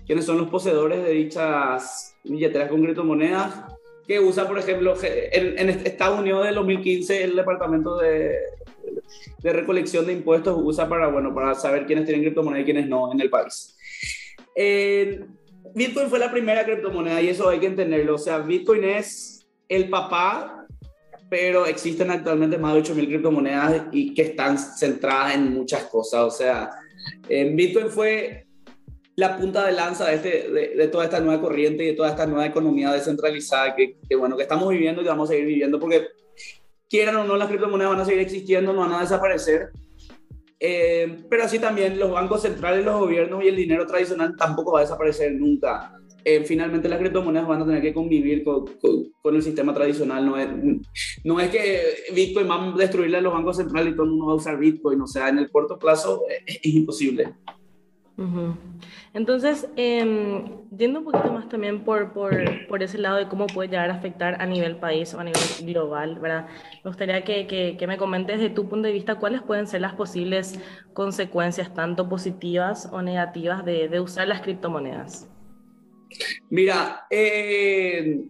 quiénes 0.07 0.25
son 0.25 0.39
los 0.39 0.49
poseedores 0.49 1.03
de 1.03 1.11
dichas 1.11 2.17
billeteras 2.23 2.71
con 2.71 2.83
criptomonedas. 2.83 3.65
Que 4.07 4.21
usa, 4.21 4.47
por 4.47 4.59
ejemplo, 4.59 4.95
en, 5.03 5.69
Estados 5.69 6.21
Unidos 6.21 6.45
del 6.47 6.55
2015 6.55 7.25
el 7.25 7.37
Departamento 7.37 7.99
de, 7.99 8.37
de 9.43 9.53
Recolección 9.53 10.07
de 10.07 10.13
Impuestos 10.13 10.57
usa 10.63 10.89
para, 10.89 11.09
bueno, 11.09 11.35
para 11.35 11.55
saber 11.57 11.87
quiénes 11.87 12.05
tienen 12.05 12.23
criptomonedas 12.23 12.63
y 12.63 12.65
quiénes 12.65 12.89
no 12.89 13.13
en 13.13 13.21
el 13.21 13.29
país. 13.29 13.77
Eh, 14.55 15.21
Bitcoin 15.75 16.09
fue 16.09 16.19
la 16.19 16.31
primera 16.31 16.65
criptomoneda 16.65 17.21
y 17.21 17.29
eso 17.29 17.49
hay 17.49 17.61
que 17.61 17.67
entenderlo. 17.67 18.15
O 18.15 18.19
sea, 18.19 18.39
Bitcoin 18.39 18.85
es 18.85 19.47
el 19.69 19.89
papá, 19.89 20.67
pero 21.29 21.67
existen 21.67 22.11
actualmente 22.11 22.59
más 22.59 22.75
de 22.75 22.83
8.000 22.83 23.07
criptomonedas 23.07 23.87
y 23.93 24.15
que 24.15 24.23
están 24.23 24.59
centradas 24.59 25.35
en 25.35 25.53
muchas 25.53 25.85
cosas. 25.85 26.21
O 26.23 26.31
sea, 26.31 26.71
Bitcoin 27.29 27.89
fue 27.89 28.47
la 29.17 29.37
punta 29.37 29.67
de 29.67 29.73
lanza 29.73 30.07
de, 30.07 30.15
este, 30.15 30.49
de, 30.77 30.89
toda 30.89 31.05
esta 31.05 31.19
nueva 31.19 31.41
corriente 31.41 31.83
y 31.83 31.89
de 31.89 31.93
toda 31.95 32.11
esta 32.11 32.25
nueva 32.25 32.47
economía 32.47 32.93
descentralizada 32.93 33.75
que, 33.75 33.97
bueno, 34.17 34.37
que 34.37 34.45
estamos 34.45 34.69
viviendo 34.69 35.01
y 35.01 35.05
que 35.05 35.11
vamos 35.11 35.29
a 35.29 35.33
seguir 35.33 35.47
viviendo 35.47 35.81
porque 35.81 36.07
quieran 36.89 37.17
o 37.17 37.25
no 37.25 37.37
las 37.37 37.49
criptomonedas 37.49 37.93
van 37.93 38.01
a 38.01 38.05
seguir 38.05 38.21
existiendo, 38.21 38.73
no 38.73 38.81
van 38.81 38.93
a 38.93 39.01
desaparecer 39.01 39.71
eh, 40.61 41.25
pero 41.29 41.45
así 41.45 41.59
también 41.59 41.99
los 41.99 42.11
bancos 42.11 42.43
centrales, 42.43 42.85
los 42.85 43.01
gobiernos 43.01 43.45
y 43.45 43.49
el 43.49 43.57
dinero 43.57 43.87
tradicional 43.87 44.35
tampoco 44.37 44.73
va 44.73 44.81
a 44.81 44.83
desaparecer 44.83 45.33
nunca. 45.33 45.93
Eh, 46.25 46.45
finalmente 46.45 46.89
las 46.89 46.99
criptomonedas 46.99 47.47
van 47.47 47.63
a 47.63 47.67
tener 47.67 47.81
que 47.81 47.95
convivir 47.95 48.45
con, 48.45 48.67
con, 49.23 49.35
el 49.37 49.43
sistema 49.43 49.73
tradicional. 49.73 50.27
No 50.27 50.37
es, 50.37 50.49
no 51.25 51.41
es 51.41 51.49
que 51.51 51.81
Bitcoin 52.13 52.49
va 52.51 52.75
a 52.75 52.77
destruirle 52.77 53.19
a 53.19 53.21
los 53.21 53.33
bancos 53.33 53.57
centrales 53.57 53.93
y 53.93 53.97
todo 53.97 54.05
el 54.05 54.11
mundo 54.11 54.27
va 54.27 54.33
a 54.33 54.37
usar 54.37 54.59
Bitcoin. 54.59 55.01
O 55.01 55.07
sea, 55.07 55.29
en 55.29 55.39
el 55.39 55.51
corto 55.51 55.79
plazo 55.79 56.25
es, 56.47 56.57
es 56.57 56.75
imposible. 56.75 57.35
Entonces, 59.15 59.69
eh, 59.77 60.45
yendo 60.77 60.99
un 60.99 61.05
poquito 61.05 61.33
más 61.33 61.49
también 61.49 61.85
por, 61.85 62.13
por, 62.13 62.67
por, 62.67 62.83
ese 62.83 62.99
lado 62.99 63.17
de 63.17 63.29
cómo 63.29 63.47
puede 63.47 63.69
llegar 63.69 63.91
a 63.91 63.95
afectar 63.95 64.43
a 64.43 64.47
nivel 64.47 64.77
país 64.77 65.15
o 65.15 65.21
a 65.21 65.25
nivel 65.25 65.41
global, 65.63 66.19
¿verdad? 66.19 66.49
Me 66.85 66.91
gustaría 66.91 67.23
que, 67.23 67.47
que, 67.47 67.77
que 67.79 67.87
me 67.87 67.97
comentes 67.97 68.41
desde 68.41 68.55
tu 68.55 68.69
punto 68.69 68.89
de 68.89 68.93
vista 68.93 69.17
cuáles 69.17 69.43
pueden 69.43 69.69
ser 69.69 69.83
las 69.83 69.95
posibles 69.95 70.59
consecuencias, 70.95 71.73
tanto 71.73 72.09
positivas 72.09 72.89
o 72.93 73.03
negativas, 73.03 73.65
de, 73.65 73.89
de 73.89 74.01
usar 74.01 74.27
las 74.27 74.41
criptomonedas. 74.41 75.29
Mira, 76.51 77.07
eh, 77.11 78.25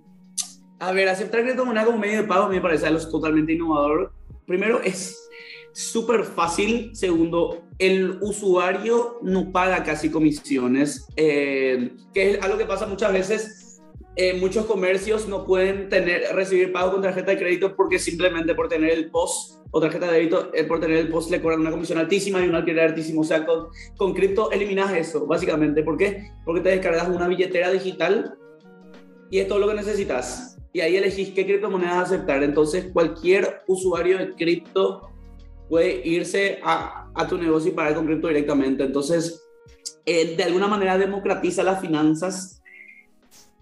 a 0.80 0.92
ver, 0.92 1.08
aceptar 1.08 1.42
criptomonedas 1.42 1.86
como 1.86 1.98
medio 1.98 2.22
de 2.22 2.28
pago 2.28 2.48
me 2.48 2.60
parece 2.60 2.86
algo 2.86 3.00
totalmente 3.08 3.54
innovador. 3.54 4.12
Primero, 4.46 4.82
es 4.82 5.27
súper 5.72 6.24
fácil. 6.24 6.90
Segundo, 6.94 7.62
el 7.78 8.18
usuario 8.20 9.18
no 9.22 9.52
paga 9.52 9.84
casi 9.84 10.10
comisiones, 10.10 11.06
eh, 11.16 11.92
que 12.12 12.32
es 12.32 12.42
algo 12.42 12.58
que 12.58 12.64
pasa 12.64 12.86
muchas 12.86 13.12
veces. 13.12 13.80
Eh, 14.16 14.34
muchos 14.40 14.66
comercios 14.66 15.28
no 15.28 15.44
pueden 15.44 15.88
tener, 15.88 16.34
recibir 16.34 16.72
pago 16.72 16.90
con 16.90 17.02
tarjeta 17.02 17.30
de 17.30 17.38
crédito 17.38 17.76
porque 17.76 18.00
simplemente 18.00 18.52
por 18.52 18.68
tener 18.68 18.90
el 18.90 19.12
POS 19.12 19.60
o 19.70 19.80
tarjeta 19.80 20.06
de 20.06 20.12
débito, 20.14 20.50
eh, 20.54 20.64
por 20.64 20.80
tener 20.80 20.96
el 20.96 21.08
POS 21.08 21.30
le 21.30 21.40
cobran 21.40 21.60
una 21.60 21.70
comisión 21.70 21.98
altísima 21.98 22.44
y 22.44 22.48
un 22.48 22.56
alquiler 22.56 22.88
altísimo. 22.88 23.20
O 23.20 23.24
sea, 23.24 23.46
con, 23.46 23.68
con 23.96 24.14
cripto 24.14 24.50
eliminas 24.50 24.92
eso, 24.92 25.24
básicamente. 25.26 25.84
¿Por 25.84 25.96
qué? 25.96 26.32
Porque 26.44 26.62
te 26.62 26.70
descargas 26.70 27.08
una 27.08 27.28
billetera 27.28 27.70
digital 27.70 28.36
y 29.30 29.38
es 29.38 29.46
todo 29.46 29.60
lo 29.60 29.68
que 29.68 29.74
necesitas. 29.74 30.58
Y 30.72 30.80
ahí 30.80 30.96
elegís 30.96 31.30
qué 31.30 31.46
criptomonedas 31.46 32.10
aceptar. 32.10 32.42
Entonces, 32.42 32.90
cualquier 32.92 33.62
usuario 33.68 34.18
de 34.18 34.34
cripto 34.34 35.10
puede 35.68 36.06
irse 36.06 36.60
a, 36.62 37.10
a 37.14 37.28
tu 37.28 37.38
negocio 37.38 37.70
y 37.70 37.74
pagar 37.74 37.94
con 37.94 38.06
cripto 38.06 38.28
directamente. 38.28 38.84
Entonces, 38.84 39.42
eh, 40.06 40.36
de 40.36 40.44
alguna 40.44 40.68
manera 40.68 40.96
democratiza 40.96 41.62
las 41.62 41.80
finanzas. 41.80 42.62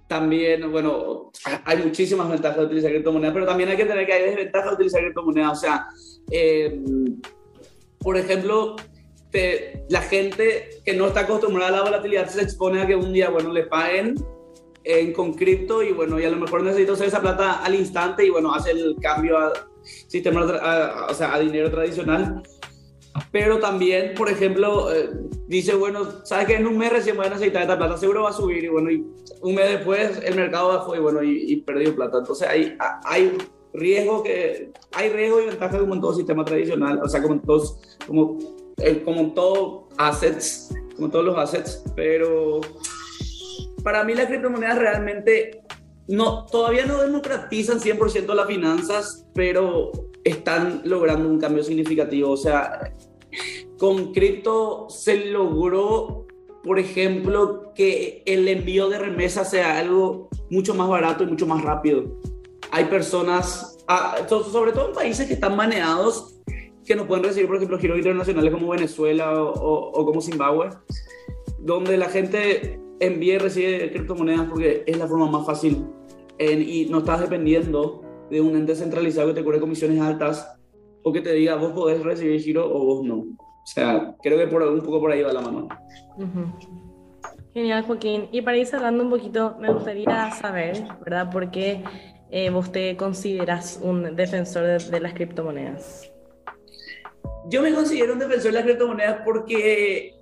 También, 0.06 0.70
bueno, 0.70 1.32
hay 1.64 1.78
muchísimas 1.78 2.30
ventajas 2.30 2.58
de 2.58 2.64
utilizar 2.66 2.92
criptomonedas, 2.92 3.34
pero 3.34 3.46
también 3.46 3.68
hay 3.70 3.76
que 3.76 3.84
tener 3.84 4.06
que 4.06 4.12
hay 4.12 4.30
desventajas 4.30 4.70
de 4.70 4.74
utilizar 4.74 5.00
criptomonedas. 5.00 5.58
O 5.58 5.60
sea, 5.60 5.88
eh, 6.30 6.80
por 7.98 8.16
ejemplo, 8.16 8.76
la 9.88 10.00
gente 10.02 10.80
que 10.84 10.94
no 10.94 11.08
está 11.08 11.20
acostumbrada 11.20 11.68
a 11.68 11.72
la 11.72 11.82
volatilidad 11.82 12.28
se 12.28 12.42
expone 12.42 12.80
a 12.80 12.86
que 12.86 12.94
un 12.94 13.12
día, 13.12 13.28
bueno, 13.28 13.52
le 13.52 13.64
paguen 13.64 14.14
en, 14.84 15.12
con 15.12 15.34
cripto 15.34 15.82
y 15.82 15.92
bueno, 15.92 16.20
y 16.20 16.24
a 16.24 16.30
lo 16.30 16.36
mejor 16.36 16.62
necesito 16.62 16.92
hacer 16.92 17.08
esa 17.08 17.20
plata 17.20 17.64
al 17.64 17.74
instante 17.74 18.24
y 18.24 18.30
bueno, 18.30 18.54
hace 18.54 18.70
el 18.70 18.96
cambio 19.00 19.36
a 19.36 19.52
sistema, 20.06 20.44
o 21.08 21.14
sea, 21.14 21.34
a 21.34 21.38
dinero 21.38 21.70
tradicional. 21.70 22.42
Pero 23.32 23.58
también, 23.58 24.12
por 24.14 24.28
ejemplo, 24.28 24.92
eh, 24.92 25.08
dice, 25.46 25.74
bueno, 25.74 26.24
sabes 26.24 26.46
que 26.46 26.56
en 26.56 26.66
un 26.66 26.76
mes 26.76 26.92
recién 26.92 27.16
voy 27.16 27.26
a 27.26 27.30
necesitar 27.30 27.62
esta 27.62 27.78
plata, 27.78 27.96
seguro 27.96 28.24
va 28.24 28.30
a 28.30 28.34
subir 28.34 28.64
y 28.64 28.68
bueno, 28.68 28.90
y 28.90 29.06
un 29.40 29.54
mes 29.54 29.70
después 29.70 30.20
el 30.22 30.34
mercado 30.34 30.68
bajó 30.68 30.94
y 30.94 30.98
bueno, 30.98 31.22
y, 31.22 31.52
y 31.52 31.56
perdió 31.62 31.94
plata. 31.96 32.18
Entonces 32.18 32.46
hay, 32.46 32.76
hay 33.04 33.38
riesgo 33.76 34.22
que, 34.22 34.72
hay 34.92 35.10
riesgo 35.10 35.40
y 35.40 35.46
ventaja 35.46 35.78
como 35.78 35.94
en 35.94 36.00
todo 36.00 36.14
sistema 36.14 36.44
tradicional, 36.44 37.00
o 37.02 37.08
sea, 37.08 37.22
como 37.22 37.34
en 37.34 37.42
todos, 37.42 37.78
como, 38.06 38.38
eh, 38.78 39.02
como 39.04 39.20
en 39.20 39.34
todo 39.34 39.88
assets, 39.98 40.74
como 40.96 41.10
todos 41.10 41.24
los 41.24 41.38
assets, 41.38 41.84
pero 41.94 42.60
para 43.82 44.02
mí 44.04 44.14
las 44.14 44.26
criptomonedas 44.26 44.78
realmente 44.78 45.62
no, 46.08 46.46
todavía 46.46 46.86
no 46.86 46.98
democratizan 47.02 47.80
100% 47.80 48.32
las 48.34 48.46
finanzas, 48.46 49.26
pero 49.34 49.90
están 50.22 50.82
logrando 50.84 51.28
un 51.28 51.40
cambio 51.40 51.64
significativo. 51.64 52.30
O 52.30 52.36
sea, 52.36 52.94
con 53.78 54.12
cripto 54.12 54.86
se 54.88 55.26
logró, 55.26 56.26
por 56.62 56.78
ejemplo, 56.78 57.72
que 57.74 58.22
el 58.24 58.46
envío 58.48 58.88
de 58.88 58.98
remesas 58.98 59.50
sea 59.50 59.78
algo 59.78 60.28
mucho 60.50 60.74
más 60.74 60.88
barato 60.88 61.24
y 61.24 61.26
mucho 61.26 61.46
más 61.46 61.62
rápido. 61.62 62.04
Hay 62.70 62.84
personas, 62.84 63.78
ah, 63.88 64.16
sobre 64.28 64.72
todo 64.72 64.88
en 64.88 64.94
países 64.94 65.26
que 65.26 65.34
están 65.34 65.56
maneados, 65.56 66.40
que 66.84 66.94
no 66.94 67.08
pueden 67.08 67.24
recibir, 67.24 67.48
por 67.48 67.56
ejemplo, 67.56 67.78
giros 67.78 67.98
internacionales 67.98 68.52
como 68.52 68.68
Venezuela 68.68 69.42
o, 69.42 69.90
o 69.90 70.06
como 70.06 70.20
Zimbabue, 70.20 70.70
donde 71.58 71.96
la 71.96 72.08
gente 72.08 72.78
envía 73.00 73.34
y 73.34 73.38
recibe 73.38 73.90
criptomonedas 73.90 74.48
porque 74.48 74.84
es 74.86 74.98
la 74.98 75.06
forma 75.06 75.30
más 75.30 75.46
fácil 75.46 75.86
y 76.38 76.86
no 76.90 76.98
estás 76.98 77.20
dependiendo 77.20 78.02
de 78.30 78.40
un 78.40 78.56
ente 78.56 78.74
centralizado 78.74 79.28
que 79.28 79.34
te 79.34 79.44
cobre 79.44 79.60
comisiones 79.60 80.00
altas 80.00 80.56
o 81.02 81.12
que 81.12 81.20
te 81.20 81.32
diga 81.32 81.56
vos 81.56 81.72
podés 81.72 82.02
recibir 82.02 82.40
giro 82.40 82.66
o 82.66 82.84
vos 82.84 83.04
no. 83.04 83.18
O 83.18 83.68
sea, 83.68 84.14
creo 84.22 84.38
que 84.38 84.46
por, 84.46 84.62
un 84.62 84.80
poco 84.80 85.00
por 85.00 85.10
ahí 85.10 85.22
va 85.22 85.32
la 85.32 85.40
mano. 85.40 85.68
Genial, 87.52 87.84
Joaquín. 87.84 88.28
Y 88.32 88.42
para 88.42 88.56
ir 88.56 88.66
cerrando 88.66 89.02
un 89.02 89.10
poquito, 89.10 89.56
me 89.58 89.72
gustaría 89.72 90.30
saber, 90.32 90.84
¿verdad? 91.04 91.30
¿Por 91.30 91.50
qué 91.50 91.82
eh, 92.30 92.50
vos 92.50 92.70
te 92.70 92.96
consideras 92.96 93.80
un 93.82 94.14
defensor 94.14 94.64
de, 94.64 94.78
de, 94.90 95.00
las 95.00 95.14
criptomonedas? 95.14 96.12
Yo 97.48 97.62
me 97.62 97.72
considero 97.72 98.12
un 98.12 98.18
defensor 98.18 98.52
de 98.52 98.58
las 98.58 98.64
criptomonedas 98.64 99.22
porque 99.24 100.15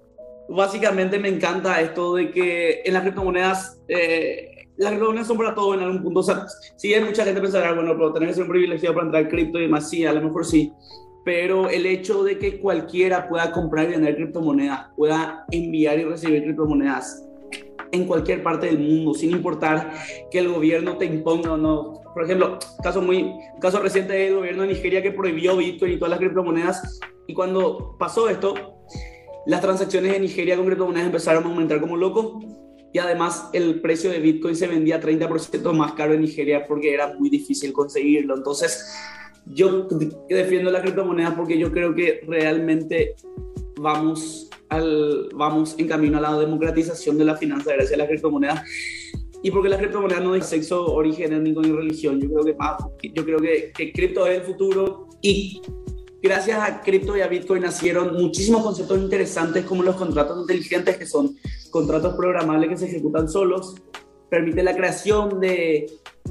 básicamente 0.48 1.18
me 1.18 1.28
encanta 1.28 1.80
esto 1.80 2.14
de 2.14 2.30
que 2.30 2.82
en 2.84 2.94
las 2.94 3.02
criptomonedas, 3.02 3.80
eh, 3.88 4.66
las 4.76 4.90
criptomonedas 4.90 5.26
son 5.26 5.38
para 5.38 5.54
todo 5.54 5.74
en 5.74 5.80
algún 5.80 6.02
punto. 6.02 6.20
O 6.20 6.22
sea, 6.22 6.46
si 6.76 6.94
hay 6.94 7.04
mucha 7.04 7.24
gente 7.24 7.40
pensará, 7.40 7.72
bueno, 7.72 7.92
pero 7.94 8.12
tener 8.12 8.28
que 8.28 8.34
ser 8.34 8.44
un 8.44 8.50
privilegiado 8.50 8.94
para 8.94 9.06
entrar 9.06 9.22
en 9.24 9.30
cripto 9.30 9.58
y 9.58 9.62
demás, 9.62 9.88
sí, 9.88 10.04
a 10.04 10.12
lo 10.12 10.20
mejor 10.20 10.44
sí. 10.44 10.72
Pero 11.24 11.70
el 11.70 11.86
hecho 11.86 12.22
de 12.22 12.38
que 12.38 12.60
cualquiera 12.60 13.28
pueda 13.28 13.50
comprar 13.50 13.86
y 13.86 13.92
vender 13.92 14.16
criptomonedas, 14.16 14.88
pueda 14.96 15.44
enviar 15.50 15.98
y 15.98 16.04
recibir 16.04 16.42
criptomonedas 16.42 17.24
en 17.92 18.06
cualquier 18.06 18.42
parte 18.42 18.66
del 18.66 18.78
mundo, 18.78 19.14
sin 19.14 19.30
importar 19.30 19.92
que 20.30 20.38
el 20.38 20.48
gobierno 20.48 20.96
te 20.98 21.06
imponga 21.06 21.52
o 21.52 21.56
no. 21.56 22.02
Por 22.12 22.24
ejemplo, 22.24 22.58
caso 22.82 23.00
muy, 23.00 23.32
caso 23.60 23.80
reciente 23.80 24.12
del 24.12 24.34
gobierno 24.34 24.62
de 24.62 24.68
Nigeria 24.68 25.02
que 25.02 25.12
prohibió 25.12 25.56
Bitcoin 25.56 25.92
y 25.92 25.96
todas 25.96 26.10
las 26.10 26.18
criptomonedas. 26.18 27.00
Y 27.26 27.34
cuando 27.34 27.96
pasó 27.98 28.28
esto, 28.28 28.73
las 29.46 29.60
transacciones 29.60 30.14
en 30.14 30.22
Nigeria 30.22 30.56
con 30.56 30.66
criptomonedas 30.66 31.06
empezaron 31.06 31.44
a 31.44 31.46
aumentar 31.48 31.80
como 31.80 31.96
loco 31.96 32.40
y 32.92 32.98
además 32.98 33.50
el 33.52 33.80
precio 33.80 34.10
de 34.10 34.20
Bitcoin 34.20 34.54
se 34.54 34.68
vendía 34.68 35.00
30% 35.00 35.72
más 35.72 35.92
caro 35.94 36.14
en 36.14 36.20
Nigeria 36.20 36.64
porque 36.66 36.94
era 36.94 37.14
muy 37.18 37.28
difícil 37.28 37.72
conseguirlo. 37.72 38.36
Entonces, 38.36 38.94
yo 39.46 39.88
defiendo 40.28 40.70
las 40.70 40.82
criptomonedas 40.82 41.34
porque 41.34 41.58
yo 41.58 41.72
creo 41.72 41.94
que 41.94 42.20
realmente 42.26 43.16
vamos, 43.80 44.48
al, 44.68 45.28
vamos 45.34 45.74
en 45.76 45.88
camino 45.88 46.18
a 46.18 46.20
la 46.20 46.38
democratización 46.38 47.18
de 47.18 47.24
la 47.24 47.36
finanza 47.36 47.72
gracias 47.72 47.94
a 47.94 47.96
las 47.96 48.08
criptomonedas. 48.08 48.62
Y 49.42 49.50
porque 49.50 49.68
las 49.68 49.80
criptomonedas 49.80 50.22
no 50.22 50.32
hay 50.32 50.40
sexo, 50.40 50.86
origen, 50.86 51.42
ni 51.42 51.52
religión. 51.52 52.20
Yo 52.20 52.30
creo 52.30 52.44
que, 52.44 53.12
yo 53.12 53.24
creo 53.24 53.38
que, 53.40 53.72
que 53.76 53.92
cripto 53.92 54.26
es 54.26 54.38
el 54.38 54.44
futuro 54.44 55.08
y 55.20 55.60
gracias 56.24 56.58
a 56.58 56.80
cripto 56.80 57.14
y 57.18 57.20
a 57.20 57.26
Bitcoin 57.28 57.62
nacieron 57.62 58.14
muchísimos 58.14 58.62
conceptos 58.62 58.98
interesantes 58.98 59.66
como 59.66 59.82
los 59.82 59.94
contratos 59.94 60.40
inteligentes, 60.40 60.96
que 60.96 61.04
son 61.04 61.36
contratos 61.70 62.14
programables 62.14 62.70
que 62.70 62.76
se 62.78 62.86
ejecutan 62.86 63.28
solos, 63.28 63.74
permite 64.30 64.62
la 64.62 64.74
creación 64.74 65.38
de 65.38 65.86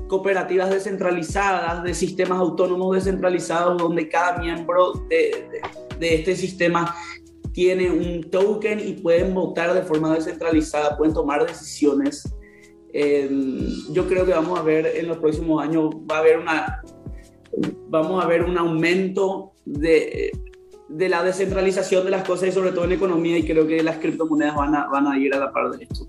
cooperativas 0.07 0.71
descentralizadas, 0.71 1.83
de 1.83 1.93
sistemas 1.93 2.39
autónomos 2.39 2.95
descentralizados, 2.95 3.77
donde 3.77 4.09
cada 4.09 4.39
miembro 4.39 4.93
de, 5.09 5.61
de, 5.99 6.15
este 6.15 6.35
sistema 6.35 6.95
tiene 7.51 7.91
un 7.91 8.31
token 8.31 8.79
y 8.79 8.93
pueden 8.93 9.31
votar 9.35 9.75
de 9.75 9.83
forma 9.83 10.15
descentralizada, 10.15 10.97
pueden 10.97 11.13
tomar 11.13 11.45
decisiones. 11.45 12.23
yo 13.91 14.07
creo 14.07 14.25
que 14.25 14.31
vamos 14.31 14.59
a 14.59 14.63
ver 14.63 14.87
en 14.87 15.07
los 15.07 15.17
próximos 15.17 15.61
años, 15.61 15.93
va 16.09 16.15
a 16.15 16.19
haber 16.19 16.39
una, 16.39 16.81
vamos 17.89 18.23
a 18.23 18.27
ver 18.27 18.43
un 18.43 18.57
aumento 18.57 19.53
de, 19.65 20.31
de, 20.89 21.09
la 21.09 21.23
descentralización 21.23 22.05
de 22.05 22.11
las 22.11 22.23
cosas 22.23 22.49
y 22.49 22.51
sobre 22.51 22.71
todo 22.71 22.85
en 22.85 22.93
economía 22.93 23.37
y 23.37 23.45
creo 23.45 23.67
que 23.67 23.81
las 23.83 23.97
criptomonedas 23.97 24.55
van 24.55 24.75
a, 24.75 24.87
van 24.87 25.07
a 25.07 25.17
ir 25.17 25.33
a 25.33 25.39
la 25.39 25.51
par 25.51 25.71
de 25.71 25.83
esto. 25.83 26.07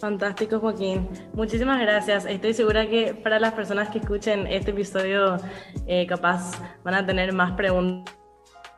Fantástico, 0.00 0.58
Joaquín. 0.60 1.06
Muchísimas 1.34 1.78
gracias. 1.78 2.24
Estoy 2.24 2.54
segura 2.54 2.88
que 2.88 3.12
para 3.12 3.38
las 3.38 3.52
personas 3.52 3.90
que 3.90 3.98
escuchen 3.98 4.46
este 4.46 4.70
episodio, 4.70 5.36
eh, 5.86 6.06
capaz 6.06 6.52
van 6.82 6.94
a 6.94 7.04
tener 7.04 7.34
más 7.34 7.52
preguntas. 7.52 8.14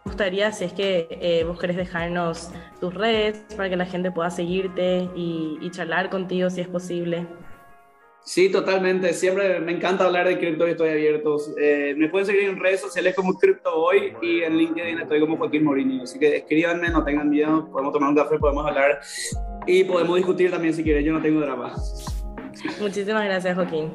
Me 0.04 0.10
gustaría, 0.10 0.50
si 0.50 0.64
es 0.64 0.72
que 0.72 1.06
eh, 1.10 1.44
vos 1.44 1.60
querés 1.60 1.76
dejarnos 1.76 2.50
tus 2.80 2.92
redes 2.92 3.44
para 3.56 3.70
que 3.70 3.76
la 3.76 3.86
gente 3.86 4.10
pueda 4.10 4.30
seguirte 4.30 5.08
y, 5.14 5.58
y 5.60 5.70
charlar 5.70 6.10
contigo 6.10 6.50
si 6.50 6.60
es 6.60 6.66
posible. 6.66 7.24
Sí, 8.24 8.50
totalmente. 8.50 9.12
Siempre 9.12 9.58
me 9.60 9.72
encanta 9.72 10.04
hablar 10.04 10.28
de 10.28 10.38
cripto 10.38 10.66
y 10.68 10.72
estoy 10.72 10.90
abierto. 10.90 11.36
Eh, 11.58 11.94
me 11.96 12.08
pueden 12.08 12.26
seguir 12.26 12.42
en 12.44 12.58
redes 12.58 12.80
sociales 12.80 13.14
como 13.16 13.34
CryptoBoy 13.34 14.14
y 14.22 14.42
en 14.42 14.56
LinkedIn 14.56 15.00
estoy 15.00 15.20
como 15.20 15.36
Joaquín 15.36 15.64
Morini. 15.64 16.02
Así 16.02 16.18
que 16.18 16.36
escríbanme, 16.36 16.88
no 16.90 17.02
tengan 17.04 17.28
miedo. 17.28 17.68
Podemos 17.72 17.92
tomar 17.92 18.10
un 18.10 18.16
café, 18.16 18.38
podemos 18.38 18.64
hablar 18.64 19.00
y 19.66 19.84
podemos 19.84 20.16
discutir 20.16 20.50
también 20.50 20.72
si 20.72 20.84
quieren. 20.84 21.04
Yo 21.04 21.12
no 21.12 21.20
tengo 21.20 21.40
drama. 21.40 21.74
Muchísimas 22.80 23.24
gracias, 23.24 23.56
Joaquín. 23.56 23.92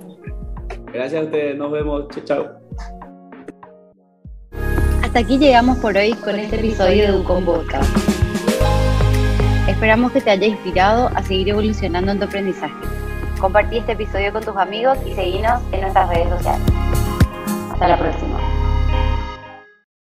Gracias 0.91 1.21
a 1.21 1.25
ustedes. 1.25 1.57
Nos 1.57 1.71
vemos. 1.71 2.07
Chao, 2.09 2.23
chao. 2.25 2.67
Hasta 5.03 5.19
aquí 5.19 5.37
llegamos 5.37 5.77
por 5.77 5.95
hoy 5.95 6.13
con 6.15 6.35
este 6.35 6.57
episodio 6.57 7.13
de 7.13 7.19
Ucon 7.19 7.45
Podcast. 7.45 7.89
Esperamos 9.69 10.11
que 10.11 10.19
te 10.19 10.31
haya 10.31 10.47
inspirado 10.47 11.09
a 11.15 11.23
seguir 11.23 11.49
evolucionando 11.49 12.11
en 12.11 12.19
tu 12.19 12.25
aprendizaje. 12.25 13.06
Compartí 13.39 13.77
este 13.77 13.91
episodio 13.91 14.33
con 14.33 14.43
tus 14.43 14.57
amigos 14.57 14.97
y 15.05 15.13
seguinos 15.13 15.61
en 15.71 15.81
nuestras 15.81 16.09
redes 16.09 16.29
sociales. 16.29 16.67
Hasta 17.71 17.87
la 17.87 17.97
próxima. 17.97 18.36